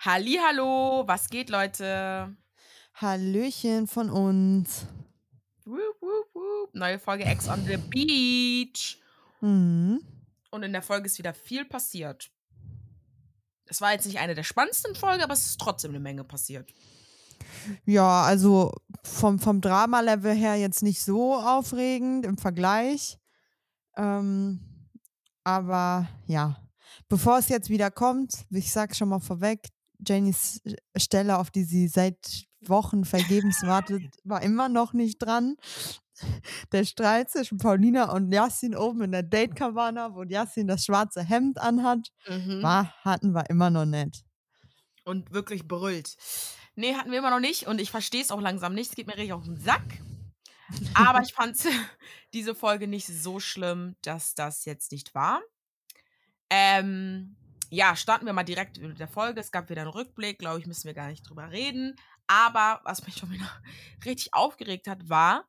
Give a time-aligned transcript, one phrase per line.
[0.00, 2.36] Hallo, was geht, Leute?
[2.94, 4.86] Hallöchen von uns.
[5.64, 6.72] Woop, woop, woop.
[6.72, 9.02] Neue Folge Ex on the Beach.
[9.40, 10.00] Mhm.
[10.52, 12.30] Und in der Folge ist wieder viel passiert.
[13.64, 16.72] Es war jetzt nicht eine der spannendsten Folgen, aber es ist trotzdem eine Menge passiert.
[17.84, 18.72] Ja, also
[19.02, 23.18] vom, vom Drama-Level her jetzt nicht so aufregend im Vergleich.
[23.96, 24.60] Ähm,
[25.42, 26.56] aber ja,
[27.08, 29.68] bevor es jetzt wieder kommt, ich sag's schon mal vorweg,
[30.06, 30.60] Jannys
[30.96, 35.56] Stelle, auf die sie seit Wochen vergebens wartet, war immer noch nicht dran.
[36.72, 41.58] Der Streit zwischen Paulina und Yassin oben in der Date-Cabana, wo Yassin das schwarze Hemd
[41.58, 42.60] anhat, Mhm.
[42.62, 44.24] war, hatten wir immer noch nicht.
[45.04, 46.16] Und wirklich brüllt.
[46.74, 47.66] Nee, hatten wir immer noch nicht.
[47.68, 48.90] Und ich verstehe es auch langsam nicht.
[48.90, 49.82] Es geht mir richtig auf den Sack.
[50.94, 51.56] Aber ich fand
[52.34, 55.40] diese Folge nicht so schlimm, dass das jetzt nicht war.
[56.50, 57.36] Ähm,
[57.70, 59.40] ja, starten wir mal direkt mit der Folge.
[59.40, 61.94] Es gab wieder einen Rückblick, glaube ich, müssen wir gar nicht drüber reden.
[62.26, 63.48] Aber was mich schon wieder
[64.04, 65.44] richtig aufgeregt hat, war,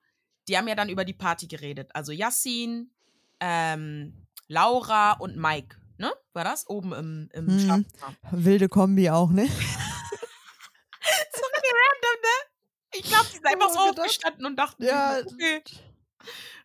[0.48, 1.92] die haben ja dann über die Party geredet.
[1.94, 2.92] Also Yassin,
[3.40, 6.12] ähm, Laura und Mike, ne?
[6.34, 6.68] War das?
[6.68, 7.60] Oben im, im Mhm.
[7.60, 8.16] Schlafzimmer.
[8.32, 9.46] Wilde Kombi auch, ne?
[9.48, 12.38] so random, ne?
[12.94, 15.20] Ich glaube, die sind einfach so aufgestanden und dachten, Ja.
[15.20, 15.62] okay,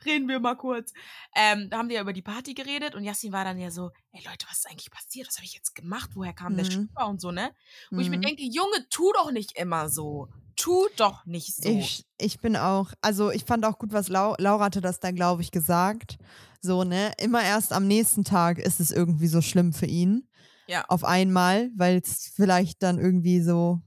[0.07, 0.93] reden wir mal kurz.
[1.35, 3.91] Ähm, da haben die ja über die Party geredet und Yassin war dann ja so,
[4.13, 5.29] ey Leute, was ist eigentlich passiert?
[5.29, 6.11] Was habe ich jetzt gemacht?
[6.15, 6.71] Woher kam der Mhm.
[6.71, 7.55] Schüler und so, ne?
[7.91, 8.23] Wo ich mir Mhm.
[8.23, 10.29] denke, Junge, tu doch nicht immer so.
[10.57, 11.69] Tu doch nicht so.
[11.69, 15.11] Ich, ich bin auch, also ich fand auch gut, was Lau Laura hatte das da,
[15.11, 16.17] glaube ich, gesagt.
[16.61, 17.13] So, ne?
[17.19, 20.29] Immer erst am nächsten Tag ist es irgendwie so schlimm für ihn.
[20.67, 20.85] Ja.
[20.89, 23.81] Auf einmal, weil es vielleicht dann irgendwie so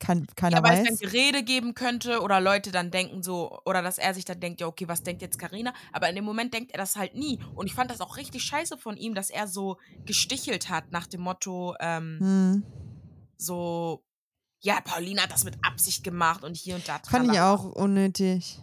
[0.00, 0.98] kann, keiner ja, weil es weiß.
[1.00, 4.60] dann Gerede geben könnte oder Leute dann denken so, oder dass er sich dann denkt,
[4.60, 5.72] ja, okay, was denkt jetzt Karina?
[5.92, 7.38] Aber in dem Moment denkt er das halt nie.
[7.54, 11.06] Und ich fand das auch richtig scheiße von ihm, dass er so gestichelt hat nach
[11.06, 12.64] dem Motto, ähm, Hm.
[13.36, 14.04] so,
[14.60, 16.98] ja, Paulina hat das mit Absicht gemacht und hier und da.
[17.08, 17.54] Fand ich tralala.
[17.54, 18.58] auch unnötig.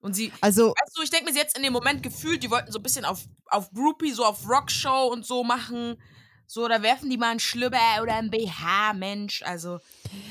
[0.00, 2.50] Und sie, Also, weißt du, ich denke mir sie jetzt in dem Moment gefühlt, die
[2.50, 5.96] wollten so ein bisschen auf, auf Groupie, so auf Rockshow und so machen.
[6.52, 9.42] So, da werfen die mal einen Schlüpper oder einen BH, Mensch.
[9.42, 9.78] Also,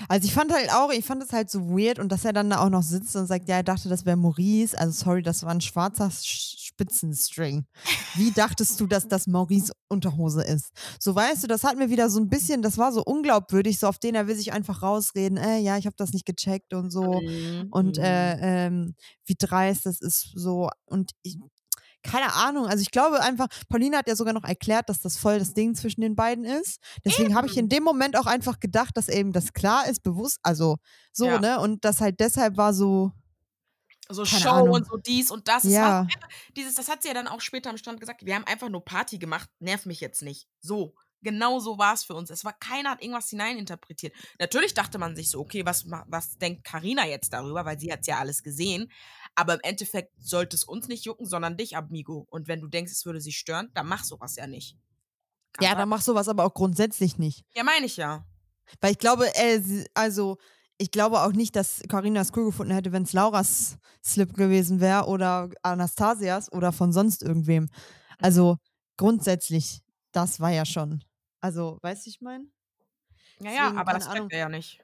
[0.08, 2.52] also ich fand halt auch, ich fand es halt so weird und dass er dann
[2.52, 4.78] da auch noch sitzt und sagt, ja, er dachte, das wäre Maurice.
[4.78, 7.66] Also sorry, das war ein schwarzer Sch- Spitzenstring.
[8.14, 10.70] Wie dachtest du, dass das Maurice Unterhose ist?
[11.00, 13.88] So weißt du, das hat mir wieder so ein bisschen, das war so unglaubwürdig, so
[13.88, 16.92] auf den er will sich einfach rausreden, äh, ja, ich habe das nicht gecheckt und
[16.92, 17.24] so.
[17.24, 18.04] mhm, Und mhm.
[18.04, 18.96] äh, ähm,
[19.26, 20.70] wie dreist das ist so.
[20.86, 21.38] Und ich,
[22.04, 25.40] keine Ahnung, also ich glaube einfach, Pauline hat ja sogar noch erklärt, dass das voll
[25.40, 26.80] das Ding zwischen den beiden ist.
[27.06, 30.40] Deswegen habe ich in dem Moment auch einfach gedacht, dass eben das klar ist, bewusst,
[30.44, 30.78] also
[31.12, 31.40] so, Ja.
[31.40, 31.60] ne?
[31.60, 33.12] Und das halt deshalb war so,
[34.10, 34.72] so Show Ahnung.
[34.72, 35.64] und so dies und das.
[35.64, 36.02] Ja.
[36.02, 38.26] einfach, dieses, das hat sie ja dann auch später am Strand gesagt.
[38.26, 40.48] Wir haben einfach nur Party gemacht, nerv mich jetzt nicht.
[40.60, 40.96] So.
[41.22, 42.30] Genau so war es für uns.
[42.30, 44.14] Es war keiner hat irgendwas hineininterpretiert.
[44.40, 48.08] Natürlich dachte man sich so, okay, was, was denkt Karina jetzt darüber, weil sie hat
[48.08, 48.92] ja alles gesehen.
[49.36, 52.26] Aber im Endeffekt sollte es uns nicht jucken, sondern dich, Amigo.
[52.30, 54.78] Und wenn du denkst, es würde sie stören, dann mach sowas ja nicht.
[55.54, 55.82] Ganz ja, einfach.
[55.82, 57.46] dann mach sowas aber auch grundsätzlich nicht.
[57.54, 58.26] ja, meine ich ja.
[58.80, 59.62] Weil ich glaube, äh,
[59.94, 60.38] also
[60.78, 64.80] ich glaube auch nicht, dass Carina es cool gefunden hätte, wenn es Lauras Slip gewesen
[64.80, 67.70] wäre oder Anastasias oder von sonst irgendwem.
[68.20, 68.58] Also
[68.98, 71.04] grundsätzlich, das war ja schon.
[71.42, 72.48] Also, weißt du, ich meine?
[73.40, 74.08] Ja, ja, Deswegen, aber das Ahnung.
[74.10, 74.82] checkt er ja nicht.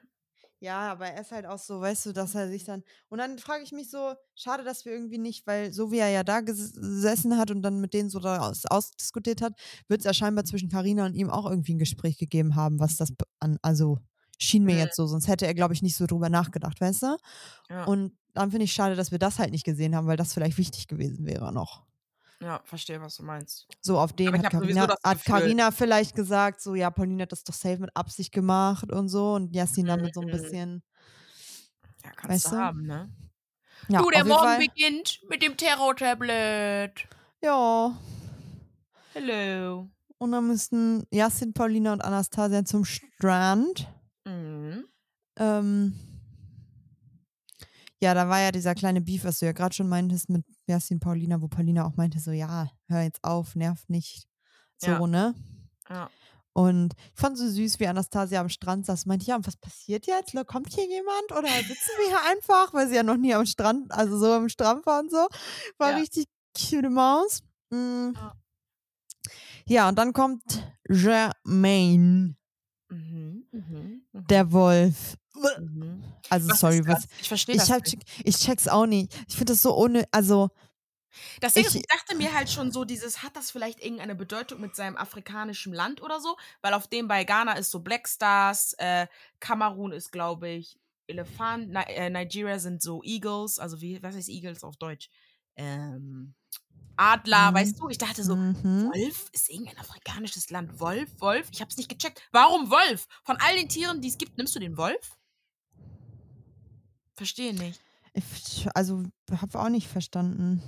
[0.60, 2.82] Ja, aber er ist halt auch so, weißt du, dass er sich dann.
[3.08, 6.08] Und dann frage ich mich so, schade, dass wir irgendwie nicht, weil so wie er
[6.08, 9.52] ja da ges- gesessen hat und dann mit denen so da aus, ausdiskutiert hat,
[9.86, 12.96] wird es ja scheinbar zwischen Carina und ihm auch irgendwie ein Gespräch gegeben haben, was
[12.96, 13.98] das an, also
[14.40, 14.78] schien mir Mhm.
[14.78, 17.16] jetzt so, sonst hätte er, glaube ich, nicht so drüber nachgedacht, weißt du?
[17.68, 20.34] Ja, Und dann finde ich schade, dass wir das halt nicht gesehen haben, weil das
[20.34, 21.87] vielleicht wichtig gewesen wäre noch.
[22.42, 23.66] Ja, verstehe, was du meinst.
[23.80, 27.54] So, auf den hat Carina, hat Carina vielleicht gesagt, so, ja, Pauline hat das doch
[27.54, 30.30] safe mit Absicht gemacht und so und Jasmin damit so ein Mhm.
[30.30, 30.82] bisschen.
[32.04, 33.10] Ja, kannst Weißt du haben, ne?
[33.88, 37.08] Ja, du, der Morgen Fall- beginnt mit dem Terror-Tablet.
[37.42, 37.96] Ja,
[39.14, 39.88] Hello.
[40.18, 43.88] und dann müssten Jasmin, Paulina und Anastasia zum Strand.
[44.24, 44.84] Mhm.
[45.36, 45.94] Ähm,
[48.00, 51.00] ja, da war ja dieser kleine Beef, was du ja gerade schon meintest mit Jasmin,
[51.00, 54.28] Paulina, wo Paulina auch meinte, so, ja, hör jetzt auf, nerv nicht.
[54.76, 55.06] So, Ja.
[55.06, 55.34] ne?
[55.88, 56.10] Ja.
[56.52, 59.06] Und ich fand so süß, wie Anastasia am Strand saß.
[59.06, 60.34] Meinte, ja, und was passiert jetzt?
[60.46, 61.30] Kommt hier jemand?
[61.30, 62.74] Oder sitzen wir hier einfach?
[62.74, 65.28] Weil sie ja noch nie am Strand, also so am Strand war und so.
[65.78, 65.96] War Ja.
[65.98, 67.42] richtig cute Maus.
[67.70, 68.10] Mm.
[68.14, 68.34] Ja.
[69.66, 70.42] Ja, und dann kommt
[70.88, 72.34] Jermaine,
[72.90, 73.44] Mhm.
[73.52, 74.02] Mhm.
[74.12, 74.24] Mhm.
[74.28, 75.16] der Wolf.
[75.58, 76.04] Mhm.
[76.30, 77.06] Also, Was sorry, was.
[77.20, 77.98] Ich verstehe Ich, das hab, nicht.
[78.24, 79.12] ich check's auch nicht.
[79.28, 80.50] Ich finde das so ohne, also
[81.40, 84.14] Das Ding ist, Ich- ich dachte mir halt schon so, dieses, hat das vielleicht irgendeine
[84.14, 86.36] Bedeutung mit seinem afrikanischen Land oder so?
[86.60, 89.06] Weil auf dem bei Ghana ist so Black Stars, äh,
[89.40, 94.28] Kamerun ist, glaube ich, Elefant, Ni äh, Nigeria sind so Eagles, also wie, was heißt
[94.28, 95.08] Eagles auf Deutsch?
[95.56, 96.34] Ähm,
[96.96, 97.54] Adler, Mhm.
[97.54, 97.88] weißt du?
[97.88, 98.90] Ich dachte so, Mhm.
[98.92, 99.28] Wolf?
[99.32, 101.08] Ist irgendein afrikanisches Land Wolf?
[101.20, 101.48] Wolf?
[101.52, 102.20] Ich hab's nicht gecheckt.
[102.32, 103.06] Warum Wolf?
[103.24, 105.16] Von all den Tieren, die es gibt, nimmst du den Wolf?
[107.18, 107.80] Verstehe nicht.
[108.12, 110.62] Ich, also, habe auch nicht verstanden.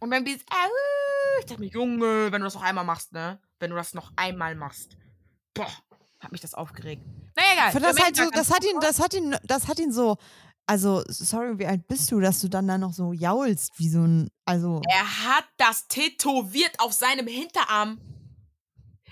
[0.00, 3.38] Und dann dieses, äh, ich dachte mir, Junge, wenn du das noch einmal machst, ne?
[3.58, 4.96] Wenn du das noch einmal machst.
[5.52, 5.70] Boah,
[6.20, 7.02] hat mich das aufgeregt.
[7.36, 7.72] Naja, egal.
[7.72, 10.16] Für das, halt so, das hat ihn, das hat ihn, das hat ihn so.
[10.66, 14.06] Also, sorry, wie alt bist du, dass du dann da noch so jaulst, wie so
[14.06, 14.30] ein.
[14.46, 14.80] Also.
[14.88, 18.00] Er hat das tätowiert auf seinem Hinterarm.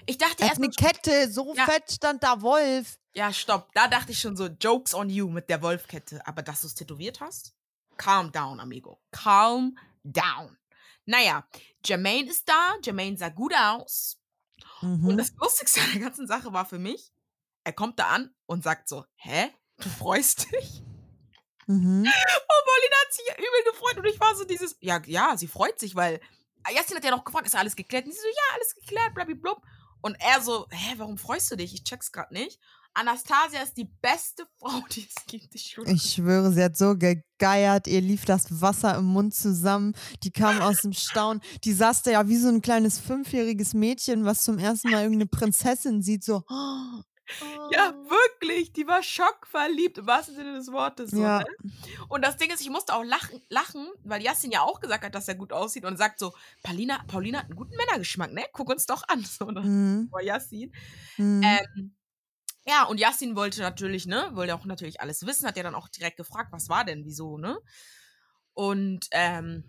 [0.06, 1.64] Ich dachte Er hat erst eine Kette, so Ja.
[1.66, 2.99] fett stand da Wolf.
[3.14, 3.70] ja, stopp.
[3.75, 6.26] Da dachte ich schon so, Jokes on you mit der Wolfkette.
[6.26, 7.54] Aber dass du es tätowiert hast?
[7.96, 9.00] Calm down, amigo.
[9.10, 10.56] Calm down.
[11.04, 11.46] Naja,
[11.84, 12.75] Jermaine ist da.
[12.82, 14.19] Jermaine sah gut aus.
[14.81, 15.16] Und Mhm.
[15.19, 17.12] das Lustigste an der ganzen Sache war für mich,
[17.64, 19.50] er kommt da an und sagt so, hä?
[19.78, 20.82] Du freust dich?
[21.66, 22.02] Mhm.
[22.02, 25.46] Und Paulina hat sich ja übel gefreut und ich war so dieses, ja, ja, sie
[25.48, 26.20] freut sich, weil
[26.72, 28.05] Jasmin hat ja noch gefragt, ist alles geklärt?
[28.06, 29.56] Und sie so, ja, alles geklärt, blablabla.
[30.02, 31.75] Und er so, hä, warum freust du dich?
[31.75, 32.58] Ich check's grad nicht.
[32.94, 35.54] Anastasia ist die beste Frau, die es gibt.
[35.54, 35.90] Ich schwöre.
[35.90, 40.60] Ich schwöre, sie hat so gegeiert, ihr lief das Wasser im Mund zusammen, die kam
[40.60, 44.58] aus dem Staunen, die saß da ja wie so ein kleines fünfjähriges Mädchen, was zum
[44.58, 46.43] ersten Mal irgendeine Prinzessin sieht, so.
[47.69, 51.14] Ja, wirklich, die war schockverliebt, im wahrsten Sinne des Wortes.
[51.14, 51.38] So, Ja.
[51.38, 51.46] ne?
[52.08, 55.14] Und das Ding ist, ich musste auch lachen, lachen, weil Jasmin ja auch gesagt hat,
[55.14, 58.44] dass er gut aussieht und sagt so, Paulina, Paulina hat einen guten Männergeschmack, ne?
[58.52, 59.24] Guck uns doch an.
[59.38, 59.69] So, ne?
[59.69, 60.10] Mhm.
[60.10, 60.72] Boah, Jasmin.
[61.19, 61.62] Mhm.
[61.76, 61.96] Ähm,
[62.66, 65.88] ja, und Yassin wollte natürlich, ne, wollte auch natürlich alles wissen, hat ja dann auch
[65.88, 67.58] direkt gefragt, was war denn, wieso, ne?
[68.54, 69.64] Und ähm,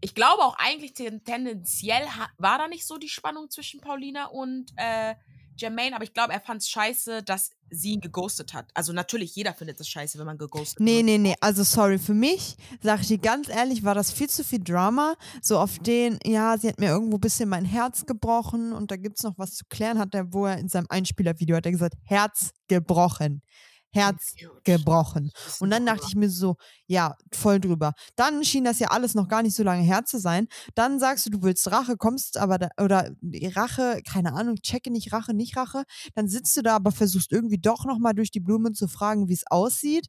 [0.00, 2.06] ich glaube auch eigentlich ten- tendenziell
[2.38, 5.14] war da nicht so die Spannung zwischen Paulina und äh,
[5.62, 8.70] Jermaine, aber ich glaube, er fand es scheiße, dass sie ihn geghostet hat.
[8.74, 11.04] Also natürlich, jeder findet es scheiße, wenn man geghostet Nee, wird.
[11.06, 11.34] nee, nee.
[11.40, 15.14] Also sorry, für mich, sag ich dir ganz ehrlich, war das viel zu viel Drama.
[15.40, 18.96] So auf den, ja, sie hat mir irgendwo ein bisschen mein Herz gebrochen und da
[18.96, 21.94] gibt's noch was zu klären, hat er, wo er in seinem Einspielervideo hat er gesagt,
[22.04, 23.42] Herz gebrochen.
[23.92, 24.34] Herz
[24.64, 25.30] gebrochen.
[25.58, 26.56] Und dann dachte ich mir so,
[26.86, 27.92] ja, voll drüber.
[28.16, 30.48] Dann schien das ja alles noch gar nicht so lange her zu sein.
[30.74, 33.10] Dann sagst du, du willst Rache, kommst aber da, oder
[33.54, 35.84] Rache, keine Ahnung, checke nicht Rache, nicht Rache.
[36.14, 39.34] Dann sitzt du da, aber versuchst irgendwie doch nochmal durch die Blume zu fragen, wie
[39.34, 40.06] es aussieht.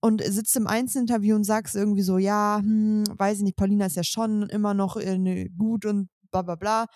[0.00, 3.96] Und sitzt im Einzelinterview und sagst irgendwie so, ja, hm, weiß ich nicht, Paulina ist
[3.96, 6.86] ja schon immer noch äh, ne, gut und bla bla bla,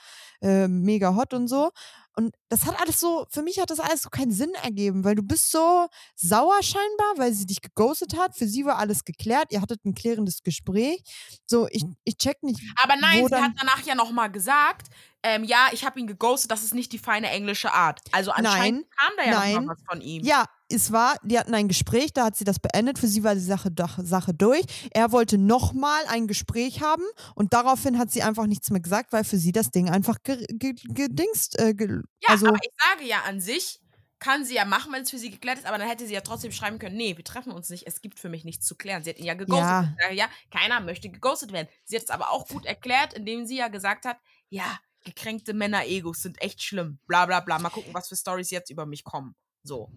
[0.42, 1.70] äh, mega hot und so.
[2.16, 5.14] Und das hat alles so, für mich hat das alles so keinen Sinn ergeben, weil
[5.14, 8.36] du bist so sauer scheinbar, weil sie dich geghostet hat.
[8.36, 11.02] Für sie war alles geklärt, ihr hattet ein klärendes Gespräch.
[11.46, 12.60] So, ich, ich check nicht.
[12.82, 14.88] Aber nein, sie hat danach ja nochmal gesagt,
[15.22, 18.00] ähm, ja, ich habe ihn geghostet, das ist nicht die feine englische Art.
[18.12, 20.24] Also anscheinend kam da ja nein, noch mal was von ihm.
[20.24, 22.98] Ja, es war, die hatten ein Gespräch, da hat sie das beendet.
[22.98, 24.64] Für sie war die Sache, doch, Sache durch.
[24.92, 29.24] Er wollte nochmal ein Gespräch haben und daraufhin hat sie einfach nichts mehr gesagt, weil
[29.24, 31.58] für sie das Ding einfach ge, ge, gedingst.
[31.58, 33.80] Äh, ge, Ja, also, aber ich sage ja an sich,
[34.20, 36.20] kann sie ja machen, wenn es für sie geklärt ist, aber dann hätte sie ja
[36.20, 39.02] trotzdem schreiben können, nee, wir treffen uns nicht, es gibt für mich nichts zu klären.
[39.02, 39.88] Sie hat ihn ja geghostet.
[39.98, 40.10] Ja.
[40.12, 41.68] Ja, keiner möchte geghostet werden.
[41.84, 44.18] Sie hat es aber auch gut erklärt, indem sie ja gesagt hat,
[44.50, 46.98] ja, gekränkte Männer-Egos sind echt schlimm.
[47.06, 47.58] Bla bla bla.
[47.58, 49.34] Mal gucken, was für Stories jetzt über mich kommen.
[49.62, 49.90] So.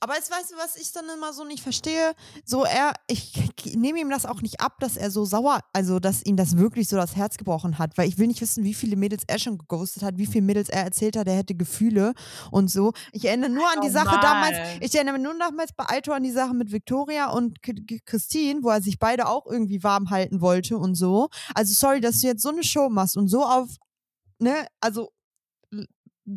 [0.00, 2.14] Aber es weißt du, was ich dann immer so nicht verstehe?
[2.44, 3.32] So, er, ich,
[3.64, 6.56] ich nehme ihm das auch nicht ab, dass er so sauer, also dass ihm das
[6.56, 9.40] wirklich so das Herz gebrochen hat, weil ich will nicht wissen, wie viele Mädels er
[9.40, 12.14] schon geghostet hat, wie viele Mädels er erzählt hat, er hätte Gefühle
[12.52, 12.92] und so.
[13.12, 14.52] Ich erinnere nur an die Sache Normal.
[14.52, 17.74] damals, ich erinnere nur damals bei Aito an die Sache mit Victoria und K
[18.04, 21.28] Christine, wo er sich beide auch irgendwie warm halten wollte und so.
[21.54, 23.68] Also sorry, dass du jetzt so eine Show machst und so auf,
[24.38, 25.12] ne, also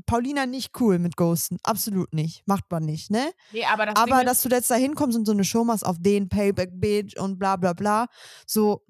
[0.05, 1.57] Paulina nicht cool mit Ghosten.
[1.63, 2.47] Absolut nicht.
[2.47, 3.31] Macht man nicht, ne?
[3.51, 5.85] Nee, aber das Aber Ding dass du jetzt da hinkommst und so eine Show machst
[5.85, 8.07] auf den Payback Bitch und bla bla bla,
[8.45, 8.85] so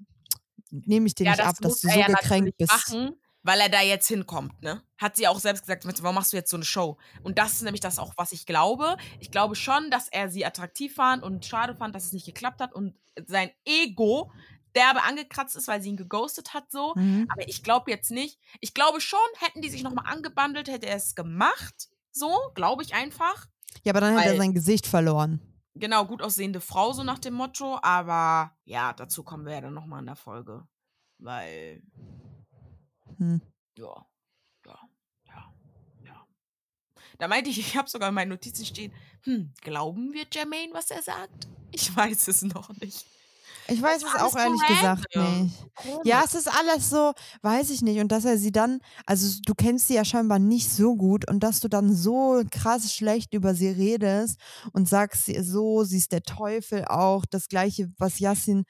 [0.70, 2.72] nehme ich dir ja, nicht das ab, dass du so ja gekränkt bist.
[2.72, 4.82] machen, weil er da jetzt hinkommt, ne?
[4.96, 6.96] Hat sie auch selbst gesagt, warum machst du jetzt so eine Show?
[7.22, 8.96] Und das ist nämlich das auch, was ich glaube.
[9.18, 12.60] Ich glaube schon, dass er sie attraktiv fand und schade fand, dass es nicht geklappt
[12.60, 12.94] hat und
[13.26, 14.30] sein Ego
[14.74, 16.94] derbe angekratzt ist, weil sie ihn geghostet hat, so.
[16.96, 17.26] Mhm.
[17.30, 18.38] Aber ich glaube jetzt nicht.
[18.60, 21.88] Ich glaube schon, hätten die sich nochmal angebandelt, hätte er es gemacht.
[22.10, 23.46] So, glaube ich einfach.
[23.84, 25.40] Ja, aber dann hat er Weil- sein Gesicht verloren.
[25.74, 27.78] Genau, gut aussehende Frau, so nach dem Motto.
[27.82, 30.66] Aber ja, dazu kommen wir ja dann nochmal in der Folge.
[31.18, 31.82] Weil,
[33.16, 33.40] Hm.
[33.78, 34.06] ja,
[34.66, 34.78] ja,
[35.26, 35.52] ja,
[36.04, 36.26] ja.
[37.18, 40.90] Da meinte ich, ich habe sogar in meinen Notizen stehen, hm, glauben wir Jermaine, was
[40.90, 41.48] er sagt?
[41.70, 43.06] Ich weiß es noch nicht.
[43.68, 45.70] Ich weiß es auch ehrlich gesagt nicht.
[45.74, 46.02] Komisch.
[46.04, 48.00] Ja, es ist alles so, weiß ich nicht.
[48.00, 51.40] Und dass er sie dann, also du kennst sie ja scheinbar nicht so gut und
[51.42, 54.38] dass du dann so krass schlecht über sie redest
[54.72, 58.64] und sagst sie so, sie ist der Teufel auch, das gleiche, was Yassin,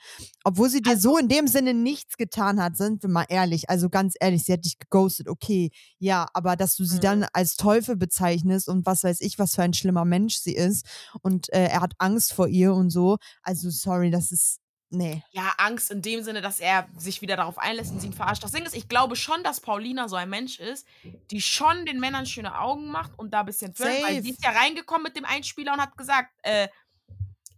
[0.44, 3.70] obwohl sie dir Also so in dem Sinne nichts getan hat, sind wir mal ehrlich.
[3.70, 7.00] Also ganz ehrlich, sie hat dich geghostet, okay, ja, aber dass du sie Mhm.
[7.00, 10.86] dann als Teufel bezeichnest und was weiß ich, was für ein schlimmer Mensch sie ist
[11.22, 14.58] und äh, er hat Angst vor ihr und so, also sorry, das ist,
[14.92, 15.22] nee.
[15.32, 18.44] Ja, Angst in dem Sinne, dass er sich wieder darauf einlässt und sie ihn verarscht.
[18.44, 20.86] Das Ding ist, ich glaube schon, dass Paulina so ein Mensch ist,
[21.30, 24.44] die schon den Männern schöne Augen macht und da ein bisschen flirtet, weil sie ist
[24.44, 26.68] ja reingekommen mit dem Einspieler und hat gesagt, äh,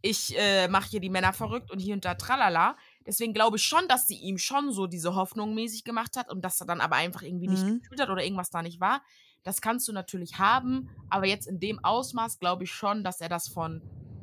[0.00, 2.76] ich äh, mache hier die Männer verrückt und hier und da tralala.
[3.06, 6.42] Deswegen glaube ich schon, dass sie ihm schon so diese Hoffnung mäßig gemacht hat und
[6.44, 7.80] dass er dann aber einfach irgendwie nicht Mhm.
[7.80, 9.02] gefühlt hat oder irgendwas da nicht war.
[9.44, 13.28] Das kannst du natürlich haben, aber jetzt in dem Ausmaß glaube ich schon, dass er
[13.30, 13.80] das von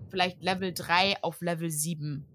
[0.09, 2.27] vielleicht Level 3 auf Level 7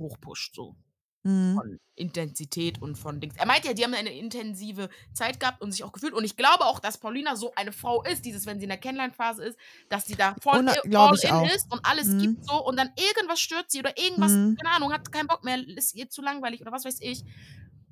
[0.00, 0.76] hochpusht, so
[1.22, 1.54] Mhm.
[1.54, 3.36] von Intensität und von Dings.
[3.36, 6.14] Er meint ja, die haben eine intensive Zeit gehabt und sich auch gefühlt.
[6.14, 8.78] Und ich glaube auch, dass Paulina so eine Frau ist, dieses, wenn sie in der
[8.78, 9.58] Kennenlernphase ist,
[9.90, 11.46] dass sie da voll glaub all in auch.
[11.54, 12.18] ist und alles Mhm.
[12.20, 14.56] gibt so und dann irgendwas stört sie oder irgendwas, Mhm.
[14.56, 17.22] keine Ahnung, hat keinen Bock mehr, ist ihr zu langweilig oder was weiß ich.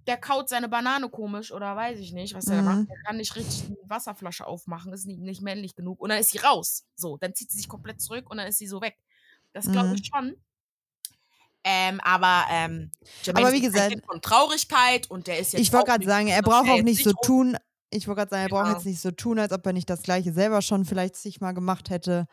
[0.07, 2.65] Der kaut seine Banane komisch oder weiß ich nicht, was da Mhm.
[2.65, 2.88] macht.
[2.88, 6.00] Der kann nicht richtig eine Wasserflasche aufmachen, ist nicht, nicht männlich genug.
[6.00, 6.87] Und dann ist sie raus.
[6.97, 8.97] So, dann zieht sie sich komplett zurück und dann ist sie so weg.
[9.53, 9.95] Das glaube Mhm.
[9.97, 10.37] ich schon.
[11.71, 12.91] Ähm, aber ähm,
[13.23, 16.41] Jermaine Aber wie gesagt, von Traurigkeit und der ist jetzt Ich wollte gerade sagen, er
[16.41, 17.59] braucht auch nicht so tun.
[17.91, 18.77] Ich wollte gerade sagen, er braucht Genau.
[18.77, 21.53] jetzt nicht so tun, als ob er nicht das gleiche selber schon vielleicht sich mal
[21.53, 22.27] gemacht hätte.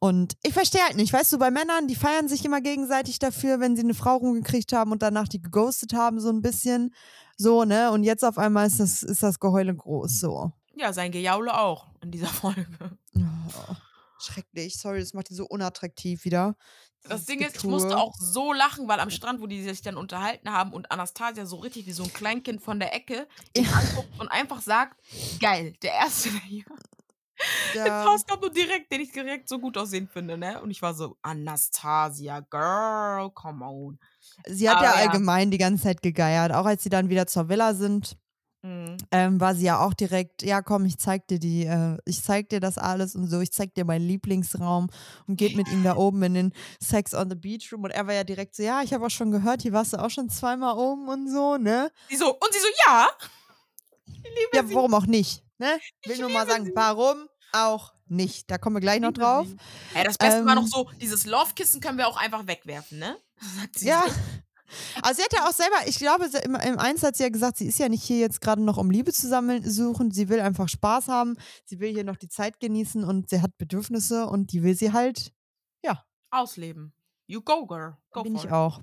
[0.00, 3.58] Und ich verstehe halt nicht, weißt du, bei Männern, die feiern sich immer gegenseitig dafür,
[3.58, 6.94] wenn sie eine Frau rumgekriegt haben und danach die geghostet haben, so ein bisschen.
[7.36, 7.90] So, ne?
[7.90, 10.52] Und jetzt auf einmal ist das, ist das Geheule groß, so.
[10.76, 12.66] Ja, sein Gejaule auch in dieser Folge.
[13.16, 13.74] Oh,
[14.20, 14.78] schrecklich.
[14.78, 16.54] Sorry, das macht die so unattraktiv wieder.
[17.04, 19.96] Das Ding ist, ich musste auch so lachen, weil am Strand, wo die sich dann
[19.96, 23.72] unterhalten haben und Anastasia so richtig wie so ein Kleinkind von der Ecke ihn Ja.
[23.72, 25.00] anguckt und einfach sagt,
[25.40, 26.64] geil, der Erste, der hier
[27.74, 28.04] Ja.
[28.04, 30.60] Haus kommt und direkt, den ich direkt so gut aussehen finde, ne?
[30.60, 33.98] Und ich war so, Anastasia, girl, come on.
[34.46, 35.06] Sie hat Aber ja ja.
[35.10, 36.52] allgemein die ganze Zeit gegeiert.
[36.52, 38.16] Auch als sie dann wieder zur Villa sind,
[38.62, 38.96] Mhm.
[39.12, 42.48] ähm, war sie ja auch direkt, ja komm, ich zeig dir die, äh, ich zeig
[42.48, 44.88] dir das alles und so, ich zeig dir meinen Lieblingsraum
[45.28, 48.06] und geht mit ihm da oben in den Sex on the Beach Room und er
[48.08, 50.28] war ja direkt so, ja, ich habe auch schon gehört, hier warst du auch schon
[50.28, 51.90] zweimal oben und so, ne?
[52.08, 53.08] Sie so, und sie so, ja.
[54.52, 54.74] Ja, sie.
[54.74, 55.78] warum auch nicht, ne?
[56.04, 56.72] Will Ich nur mal sagen, sie.
[56.74, 58.50] warum auch nicht.
[58.50, 59.46] Da kommen wir gleich noch drauf.
[59.94, 63.16] Ja, das Beste war noch Ähm, so, dieses Love-Kissen können wir auch einfach wegwerfen, ne?
[63.60, 64.02] Sagt sie Ja.
[64.06, 64.14] so.
[65.02, 67.56] Aber sie hat ja auch selber, ich glaube, im, im Eins hat sie ja gesagt,
[67.56, 70.10] sie ist ja nicht hier jetzt gerade noch, um Liebe zu sammeln, suchen.
[70.10, 71.36] Sie will einfach Spaß haben.
[71.64, 74.92] Sie will hier noch die Zeit genießen und sie hat Bedürfnisse und die will sie
[74.92, 75.32] halt.
[76.30, 76.92] Ausleben.
[77.26, 77.96] You go, girl.
[78.10, 78.80] Go bin for ich auch.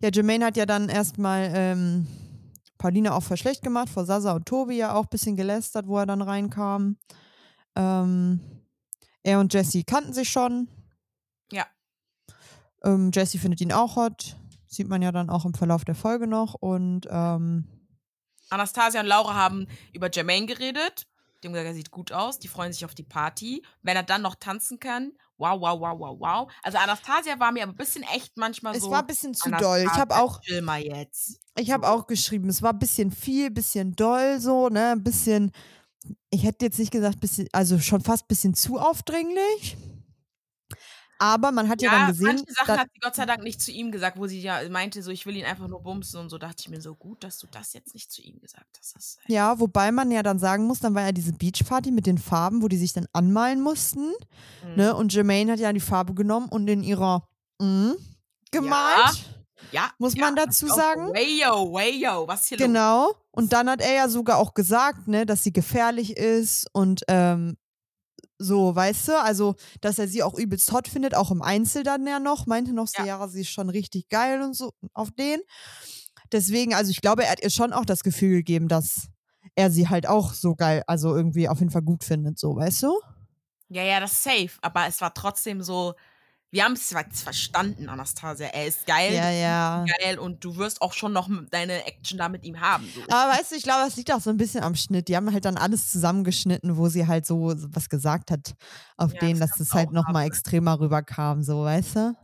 [0.00, 2.06] Ja, Jermaine hat ja dann erstmal ähm,
[2.78, 5.98] Pauline auch voll schlecht gemacht, vor Sasa und Tobi ja auch ein bisschen gelästert, wo
[5.98, 6.98] er dann reinkam.
[7.74, 8.40] Ähm,
[9.22, 10.68] er und Jesse kannten sich schon.
[11.50, 11.66] Ja.
[12.84, 14.36] Ähm, Jesse findet ihn auch hot.
[14.76, 16.54] Sieht man ja dann auch im Verlauf der Folge noch.
[16.54, 17.64] Und ähm,
[18.50, 21.06] Anastasia und Laura haben über Jermaine geredet.
[21.44, 22.38] Haben gesagt, er sieht gut aus.
[22.38, 23.62] Die freuen sich auf die Party.
[23.82, 26.52] Wenn er dann noch tanzen kann, wow, wow, wow, wow, wow.
[26.62, 28.90] Also Anastasia war mir aber ein bisschen echt manchmal es so.
[28.90, 29.78] war ein bisschen zu doll.
[29.78, 31.38] Ich Anastasia, habe auch, mal jetzt.
[31.56, 34.92] ich habe auch geschrieben, es war ein bisschen viel, bisschen doll so, ne?
[34.92, 35.52] Ein bisschen,
[36.30, 39.76] ich hätte jetzt nicht gesagt, bisschen, also schon fast ein bisschen zu aufdringlich.
[41.18, 43.60] Aber man hat ja, Ja, dann gesehen, manche Sachen hat sie Gott sei Dank nicht
[43.60, 46.28] zu ihm gesagt, wo sie ja meinte, so ich will ihn einfach nur bumsen und
[46.30, 46.38] so.
[46.38, 49.18] Dachte ich mir so gut, dass du das jetzt nicht zu ihm gesagt hast.
[49.26, 52.62] Ja, wobei man ja dann sagen muss, dann war ja diese Beachparty mit den Farben,
[52.62, 54.12] wo die sich dann anmalen mussten,
[54.64, 54.74] Mhm.
[54.76, 54.94] ne?
[54.94, 57.26] Und Jermaine hat ja die Farbe genommen und in ihrer
[57.60, 57.92] mm,
[58.50, 59.24] gemalt,
[59.72, 61.08] ja, muss ja, man dazu sagen.
[61.14, 62.66] Wayo, wayo, was hier los?
[62.66, 63.14] Genau.
[63.30, 67.56] Und dann hat er ja sogar auch gesagt, ne, dass sie gefährlich ist und ähm,
[68.38, 72.06] so, weißt du, also, dass er sie auch übelst hot findet, auch im Einzel dann
[72.06, 73.28] ja noch, meinte noch so, Ja.
[73.28, 75.40] sie ist schon richtig geil und so auf den.
[76.32, 79.08] Deswegen, also ich glaube, er hat ihr schon auch das Gefühl gegeben, dass
[79.54, 82.82] er sie halt auch so geil, also irgendwie auf jeden Fall gut findet, so, weißt
[82.84, 82.98] du?
[83.68, 84.50] Ja, ja, das ist safe.
[84.62, 85.94] Aber es war trotzdem so,
[86.50, 88.46] wir haben es verstanden, Anastasia.
[88.48, 89.84] Er ist geil, Ja, ja.
[90.00, 92.88] geil und du wirst auch schon noch deine Action da mit ihm haben.
[92.94, 93.02] So.
[93.14, 95.08] Aber weißt du, ich glaube, das liegt auch so ein bisschen am Schnitt.
[95.08, 98.54] Die haben halt dann alles zusammengeschnitten, wo sie halt so was gesagt hat
[98.96, 102.14] auf Ja, denen, das dass kann's das halt nochmal extremer rüberkam, so, weißt du?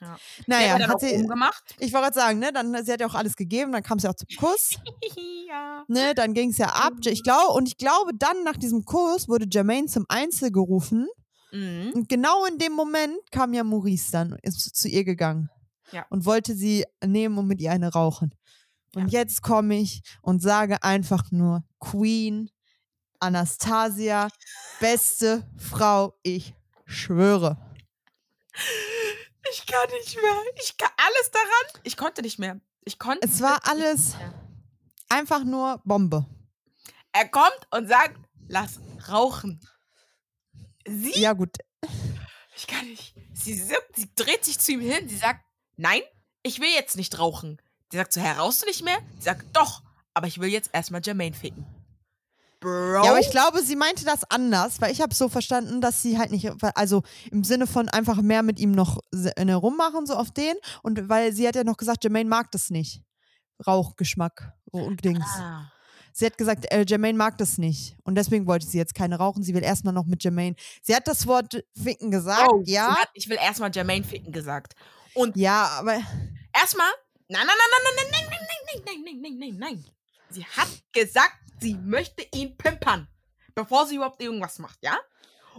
[0.00, 0.16] Ja.
[0.46, 1.62] Naja, dann hat auch sie, umgemacht.
[1.78, 4.08] ich wollte gerade sagen, ne, dann, sie hat ja auch alles gegeben, dann kam sie
[4.08, 4.70] auch zum Kuss,
[5.48, 5.84] ja.
[5.86, 6.94] ne, dann ging es ja ab.
[7.04, 11.06] Ich glaube, und ich glaube, dann nach diesem Kuss wurde Jermaine zum Einzel gerufen
[11.52, 11.92] Mhm.
[11.94, 15.50] und genau in dem Moment kam ja Maurice dann, ist zu ihr gegangen.
[15.90, 16.06] Ja.
[16.08, 18.34] und wollte sie nehmen und mit ihr eine rauchen.
[18.94, 22.50] Und jetzt komme ich und sage einfach nur Queen
[23.22, 24.28] Anastasia,
[24.80, 26.54] beste Frau, ich
[26.86, 27.56] schwöre.
[29.50, 30.36] Ich kann nicht mehr.
[30.60, 31.82] Ich kann alles daran.
[31.84, 32.60] Ich konnte nicht mehr.
[32.84, 33.26] Ich konnte.
[33.26, 34.16] Es war alles
[35.08, 36.26] einfach nur Bombe.
[37.12, 38.18] Er kommt und sagt,
[38.48, 39.60] lass rauchen.
[40.86, 41.20] Sie?
[41.20, 41.56] Ja, gut.
[42.56, 43.14] Ich kann nicht.
[43.32, 45.08] Sie, sitzt, sie dreht sich zu ihm hin.
[45.08, 45.40] Sie sagt,
[45.76, 46.02] nein,
[46.42, 47.60] ich will jetzt nicht rauchen.
[47.90, 48.98] Sie sagt so, Herr, rauchst du nicht mehr?
[49.18, 49.82] Sie sagt, doch,
[50.14, 51.66] aber ich will jetzt erstmal Jermaine ficken.
[52.60, 53.04] Bro.
[53.04, 56.16] Ja, aber ich glaube, sie meinte das anders, weil ich habe so verstanden, dass sie
[56.18, 60.30] halt nicht, also im Sinne von einfach mehr mit ihm noch ne, rummachen, so auf
[60.30, 60.54] den.
[60.82, 63.02] Und weil sie hat ja noch gesagt, Jermaine mag das nicht.
[63.66, 65.26] Rauchgeschmack und Dings.
[65.36, 65.72] Ah.
[66.12, 67.96] Sie hat gesagt, äh, Jermaine mag das nicht.
[68.04, 69.42] Und deswegen wollte sie jetzt keine rauchen.
[69.42, 70.56] Sie will erstmal noch mit Jermaine.
[70.82, 72.96] Sie hat das Wort ficken gesagt, sie ja.
[72.96, 74.74] Hat, ich will erstmal Jermaine ficken gesagt.
[75.14, 75.94] Und Ja, aber
[76.54, 76.90] erstmal,
[77.28, 79.84] nein, nein, nein, nein, nein, nein, nein, nein, nein, nein, nein, nein, nein.
[80.30, 83.08] Sie hat gesagt, sie möchte ihn pimpern,
[83.54, 84.98] bevor sie überhaupt irgendwas macht, ja?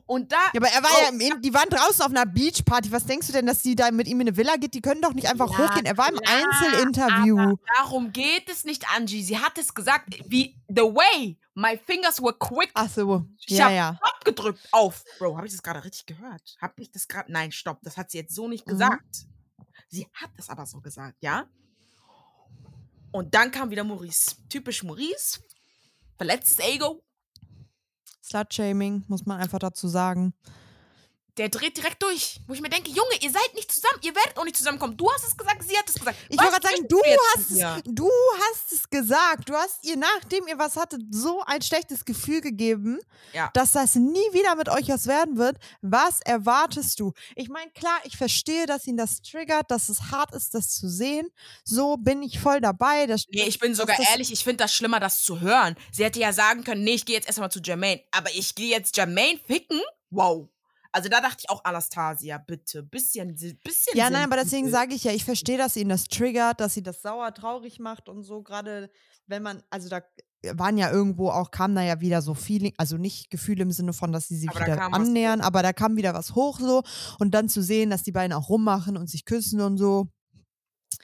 [0.05, 0.37] Und da.
[0.53, 2.91] Ja, aber er war Bro, ja, im, In- die waren draußen auf einer Beachparty.
[2.91, 4.73] Was denkst du denn, dass die da mit ihm in eine Villa geht?
[4.73, 5.85] Die können doch nicht einfach Ja, hochgehen.
[5.85, 7.55] Er war im klar, Einzelinterview.
[7.77, 9.23] Darum geht es nicht, Angie.
[9.23, 12.71] Sie hat es gesagt, wie the way my fingers were quick.
[12.73, 13.99] Ach so, Ich ja, hab ja.
[14.01, 15.03] abgedrückt auf.
[15.19, 16.57] Bro, habe ich das gerade richtig gehört?
[16.61, 17.31] Habe ich das gerade?
[17.31, 17.79] Nein, stopp.
[17.83, 18.71] Das hat sie jetzt so nicht Mhm.
[18.71, 19.25] gesagt.
[19.89, 21.45] Sie hat es aber so gesagt, ja?
[23.11, 24.35] Und dann kam wieder Maurice.
[24.49, 25.39] Typisch Maurice.
[26.17, 27.03] Verletztes Ego.
[28.23, 30.33] Slut-Shaming, muss man einfach dazu sagen.
[31.37, 32.39] Der dreht direkt durch.
[32.47, 33.97] Wo ich mir denke, Junge, ihr seid nicht zusammen.
[34.03, 34.95] Ihr werdet auch nicht zusammenkommen.
[34.97, 36.15] Du hast es gesagt, sie hat es gesagt.
[36.29, 37.01] Ich wollte gerade sagen, du
[37.33, 38.09] hast, es, du
[38.39, 39.49] hast es gesagt.
[39.49, 42.99] Du hast ihr, nachdem ihr was hattet, so ein schlechtes Gefühl gegeben,
[43.33, 43.49] Ja.
[43.55, 45.57] dass das nie wieder mit euch was werden wird.
[45.81, 47.13] Was erwartest du?
[47.35, 50.87] Ich meine, klar, ich verstehe, dass ihn das triggert, dass es hart ist, das zu
[50.87, 51.27] sehen.
[51.63, 53.07] So bin ich voll dabei.
[53.07, 55.75] Das, Nee, ich bin sogar ehrlich, ich finde das schlimmer, das zu hören.
[55.91, 58.01] Sie hätte ja sagen können, nee, ich gehe jetzt erstmal zu Jermaine.
[58.11, 59.81] Aber ich gehe jetzt Jermaine ficken?
[60.11, 60.49] Wow.
[60.93, 62.83] Also da dachte ich auch, Anastasia, bitte.
[62.83, 63.97] Bisschen, bisschen.
[63.97, 66.83] Ja, nein, aber deswegen sage ich ja, ich verstehe, dass ihn das triggert, dass sie
[66.83, 68.43] das sauer, traurig macht und so.
[68.43, 68.91] Gerade
[69.25, 70.01] wenn man, also da
[70.51, 73.93] waren ja irgendwo auch, kam da ja wieder so Feeling, also nicht Gefühle im Sinne
[73.93, 76.83] von, dass sie sich Aber wieder annähern, aber da kam wieder was hoch so.
[77.17, 80.09] Und dann zu sehen, dass die beiden auch rummachen und sich küssen und so.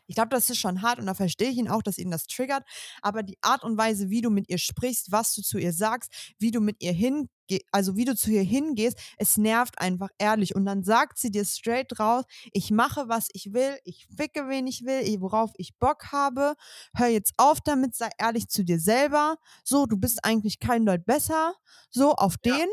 [0.10, 2.26] Ich glaube, das ist schon hart und da verstehe ich ihn auch, dass ihn das
[2.28, 2.64] triggert.
[3.02, 6.12] Aber die Art und Weise, wie du mit ihr sprichst, was du zu ihr sagst,
[6.40, 7.30] wie du mit ihr hingehst,
[7.72, 10.56] also wie du zu ihr hingehst, es nervt einfach ehrlich.
[10.56, 14.68] Und dann sagt sie dir straight raus, ich mache, was ich will, ich ficke, wen
[14.68, 16.56] ich will, worauf ich Bock habe.
[16.96, 19.38] Hör jetzt auf damit, sei ehrlich zu dir selber.
[19.64, 21.54] So, du bist eigentlich kein Deut besser.
[21.92, 22.56] So, auf Ja.
[22.58, 22.68] den.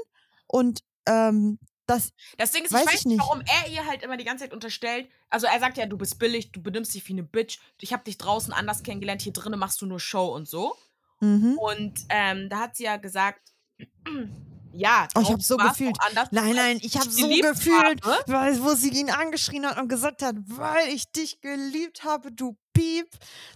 [0.46, 4.02] Und ähm, das, Das Ding ist, Weiß ich weiß ich nicht, warum er ihr halt
[4.02, 5.08] immer die ganze Zeit unterstellt.
[5.30, 7.58] Also er sagt ja, du bist billig, du benimmst dich wie eine Bitch.
[7.80, 10.76] Ich habe dich draußen anders kennengelernt, hier drinnen machst du nur Show und so.
[11.20, 11.56] mhm.
[11.58, 13.40] Und ähm, da hat sie ja gesagt,
[14.72, 15.96] ja, Oh, ich draußen hab so gefühlt.
[16.08, 18.22] Anders, Nein, nein, ich habe so gefühlt, habe.
[18.26, 22.56] weil, wo sie ihn angeschrien hat und gesagt hat, weil ich dich geliebt habe, du
[22.76, 23.08] Piep.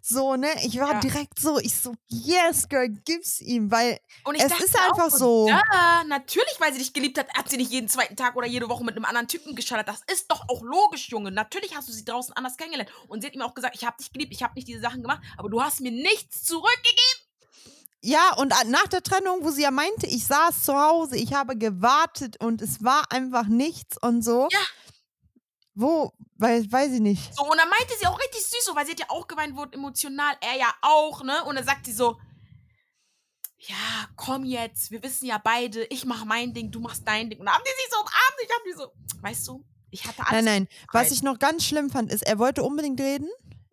[0.03, 0.49] So, ne?
[0.65, 1.01] Ich war Ja.
[1.01, 5.11] direkt so, ich so, yes, girl, gib's ihm, weil Und ich es ist auch einfach
[5.11, 5.49] so.
[5.49, 8.69] Ja, natürlich, weil sie dich geliebt hat, hat sie nicht jeden zweiten Tag oder jede
[8.69, 9.89] Woche mit einem anderen Typen geschallert.
[9.89, 11.31] Das ist doch auch logisch, Junge.
[11.31, 12.91] Natürlich hast du sie draußen anders kennengelernt.
[13.09, 15.03] Und sie hat ihm auch gesagt, ich habe dich geliebt, ich habe nicht diese Sachen
[15.03, 17.21] gemacht, aber du hast mir nichts zurückgegeben.
[18.03, 21.57] Ja, und nach der Trennung, wo sie ja meinte, ich saß zu Hause, ich habe
[21.59, 24.49] gewartet und es war einfach nichts und so.
[24.51, 24.59] Ja.
[25.75, 27.35] Wo, weiß, weiß ich nicht.
[27.35, 29.57] So, und dann meinte sie auch richtig süß, so, weil sie hat ja auch geweint,
[29.57, 31.45] wurde emotional, er ja auch, ne?
[31.45, 32.19] Und dann sagt sie so,
[33.59, 37.39] ja, komm jetzt, wir wissen ja beide, ich mach mein Ding, du machst dein Ding.
[37.41, 40.27] Und dann haben die sich so umarmt, ich hab die so, weißt du, ich hatte
[40.27, 40.45] alles.
[40.45, 40.69] Nein, nein.
[40.93, 43.29] Was ich noch ganz schlimm fand, ist, er wollte unbedingt reden.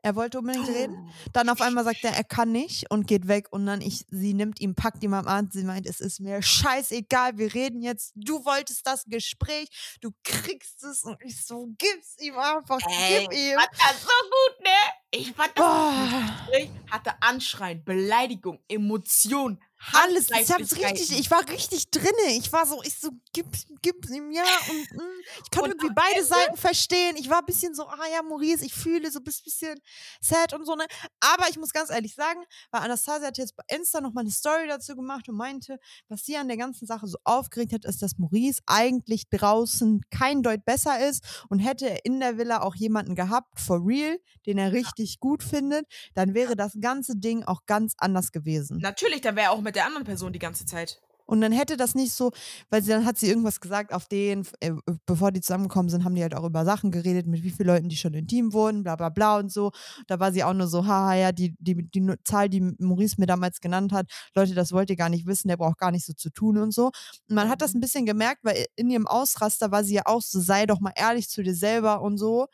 [0.07, 1.09] Er wollte unbedingt reden.
[1.33, 3.47] Dann auf einmal sagt er, er kann nicht und geht weg.
[3.51, 5.49] Und dann ich, sie nimmt ihn, packt ihn am Arm.
[5.51, 8.13] Sie meint, es ist mir scheißegal, wir reden jetzt.
[8.15, 9.67] Du wolltest das Gespräch,
[9.99, 11.03] du kriegst es.
[11.03, 13.59] Und ich so, gib's ihm einfach, Ey, gib ich ihm.
[13.59, 14.69] fand das so gut, ne?
[15.11, 16.37] Ich fand das Boah.
[16.47, 19.61] Gespräch hatte Anschreien, Beleidigung, Emotion,
[19.93, 22.31] Alles, ich hab's richtig, ich war richtig drinne.
[22.37, 24.43] Ich war so, ich so, gib's, gib's ihm, ja.
[24.69, 27.15] Und mm, ich konnte Und irgendwie beide Ende- Seiten verstehen.
[27.17, 29.79] Ich war ein bisschen so, ah ja, Maurice, ich fühle so ein bisschen
[30.19, 30.85] sad und so, ne.
[31.19, 34.67] Aber ich muss ganz ehrlich sagen, weil Anastasia hat jetzt bei Insta nochmal eine Story
[34.67, 35.77] dazu gemacht und meinte,
[36.09, 40.41] was sie an der ganzen Sache so aufgeregt hat, ist, dass Maurice eigentlich draußen kein
[40.41, 44.57] Deut besser ist und hätte er in der Villa auch jemanden gehabt, for real, den
[44.57, 45.85] er richtig gut findet,
[46.15, 48.79] dann wäre das ganze Ding auch ganz anders gewesen.
[48.79, 51.01] Natürlich, dann wäre auch mit der anderen Person die ganze Zeit.
[51.27, 52.31] Und dann hätte das nicht so,
[52.69, 54.71] weil sie dann hat sie irgendwas gesagt auf den, äh,
[55.05, 57.89] bevor die zusammengekommen sind, haben die halt auch über Sachen geredet, mit wie vielen Leuten
[57.89, 59.71] die schon intim wurden, bla bla bla und so.
[60.07, 63.25] Da war sie auch nur so, haha, ja, die, die, die, Zahl, die Maurice mir
[63.25, 66.13] damals genannt hat, Leute, das wollt ihr gar nicht wissen, der braucht gar nicht so
[66.13, 66.91] zu tun und so.
[67.27, 70.21] Und man hat das ein bisschen gemerkt, weil in ihrem Ausraster war sie ja auch
[70.21, 72.47] so, sei doch mal ehrlich zu dir selber und so,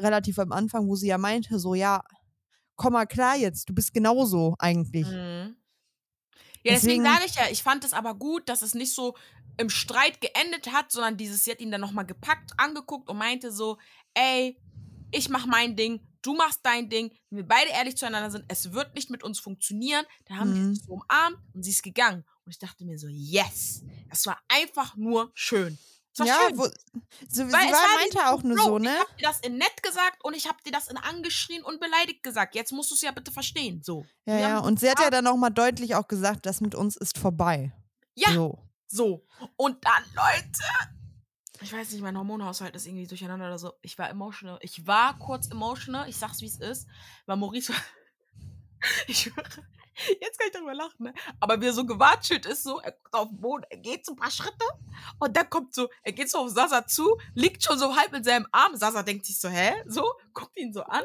[0.00, 2.02] relativ am Anfang, wo sie ja meinte, so, ja,
[2.74, 5.06] komm mal klar jetzt, du bist genauso eigentlich.
[5.06, 5.54] Mhm.
[6.66, 9.16] Ja, deswegen, deswegen sage ich ja, ich fand es aber gut, dass es nicht so
[9.56, 13.52] im Streit geendet hat, sondern dieses, sie hat ihn dann nochmal gepackt, angeguckt und meinte
[13.52, 13.78] so,
[14.14, 14.60] ey,
[15.12, 18.72] ich mach mein Ding, du machst dein Ding, wenn wir beide ehrlich zueinander sind, es
[18.72, 20.04] wird nicht mit uns funktionieren.
[20.26, 20.54] Dann haben mhm.
[20.54, 22.24] die sich so umarmt und sie ist gegangen.
[22.44, 25.78] Und ich dachte mir so, yes, das war einfach nur schön.
[26.16, 26.58] Das war ja, schön.
[26.58, 26.70] Wo, so,
[27.28, 28.90] sie war, meinte auch nur so, ne?
[28.90, 31.78] Ich hab dir das in nett gesagt und ich hab dir das in angeschrien und
[31.78, 32.54] beleidigt gesagt.
[32.54, 33.82] Jetzt musst du es ja bitte verstehen.
[33.82, 34.06] So.
[34.24, 34.58] Ja, ja.
[34.58, 37.72] Und sie hat ja dann nochmal deutlich auch gesagt, das mit uns ist vorbei.
[38.14, 38.32] Ja.
[38.32, 38.58] So.
[38.86, 39.26] so.
[39.56, 40.64] Und dann, Leute.
[41.60, 43.72] Ich weiß nicht, mein Hormonhaushalt ist irgendwie durcheinander oder so.
[43.82, 44.58] Ich war emotional.
[44.62, 46.08] Ich war kurz emotional.
[46.08, 46.86] Ich sag's, wie es ist.
[47.26, 47.80] Weil Maurice war.
[49.08, 49.44] Ich schwöre,
[50.20, 51.14] Jetzt kann ich darüber lachen, ne?
[51.40, 54.12] Aber wie er so gewatschelt ist, so, er guckt auf den Boden, er geht so
[54.12, 54.64] ein paar Schritte
[55.18, 58.22] und dann kommt so, er geht so auf Sasa zu, liegt schon so halb in
[58.22, 58.76] seinem Arm.
[58.76, 59.72] Sasa denkt sich so, hä?
[59.86, 61.02] So, guckt ihn so an,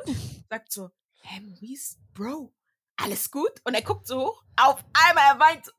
[0.50, 0.92] sagt so,
[1.22, 2.54] hä, Maurice, Bro,
[2.98, 3.62] alles gut?
[3.64, 5.74] Und er guckt so hoch, auf einmal, er weint.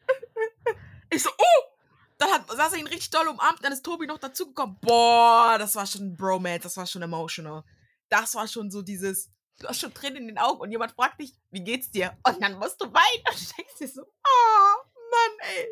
[1.10, 1.72] Ich so, oh!
[2.16, 4.78] Dann hat Sasa ihn richtig doll umarmt, dann ist Tobi noch dazugekommen.
[4.80, 7.64] Boah, das war schon Bromance, das war schon emotional.
[8.08, 11.20] Das war schon so dieses, du hast schon Tränen in den Augen und jemand fragt
[11.20, 12.16] dich, wie geht's dir?
[12.26, 15.66] Und dann musst du weinen und du denkst dir so, oh, Mann, ey.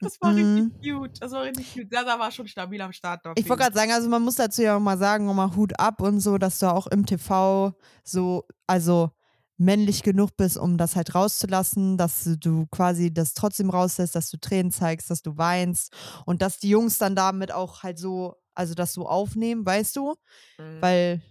[0.00, 0.72] Das war mhm.
[0.72, 1.22] richtig cute.
[1.22, 1.90] Das war richtig cute.
[1.90, 3.26] Sasa war schon stabil am Start.
[3.36, 6.00] Ich wollte gerade sagen, also man muss dazu ja auch mal sagen, mal Hut ab
[6.00, 9.10] und so, dass du auch im TV so, also
[9.58, 14.36] männlich genug bist, um das halt rauszulassen, dass du quasi das trotzdem rauslässt, dass du
[14.36, 15.92] Tränen zeigst, dass du weinst
[16.26, 20.14] und dass die Jungs dann damit auch halt so, also das so aufnehmen, weißt du?
[20.58, 20.82] Mhm.
[20.82, 21.22] Weil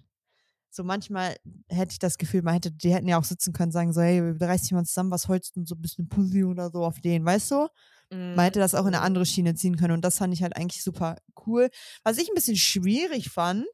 [0.75, 1.35] so manchmal
[1.69, 4.21] hätte ich das Gefühl, man hätte, die hätten ja auch sitzen können, sagen so, hey,
[4.39, 7.25] reiß dich mal zusammen, was holst du so ein bisschen Pussy oder so auf den,
[7.25, 7.67] weißt du?
[8.11, 9.03] Man hätte das auch in eine mhm.
[9.03, 11.69] andere Schiene ziehen können und das fand ich halt eigentlich super cool.
[12.03, 13.65] Was ich ein bisschen schwierig fand,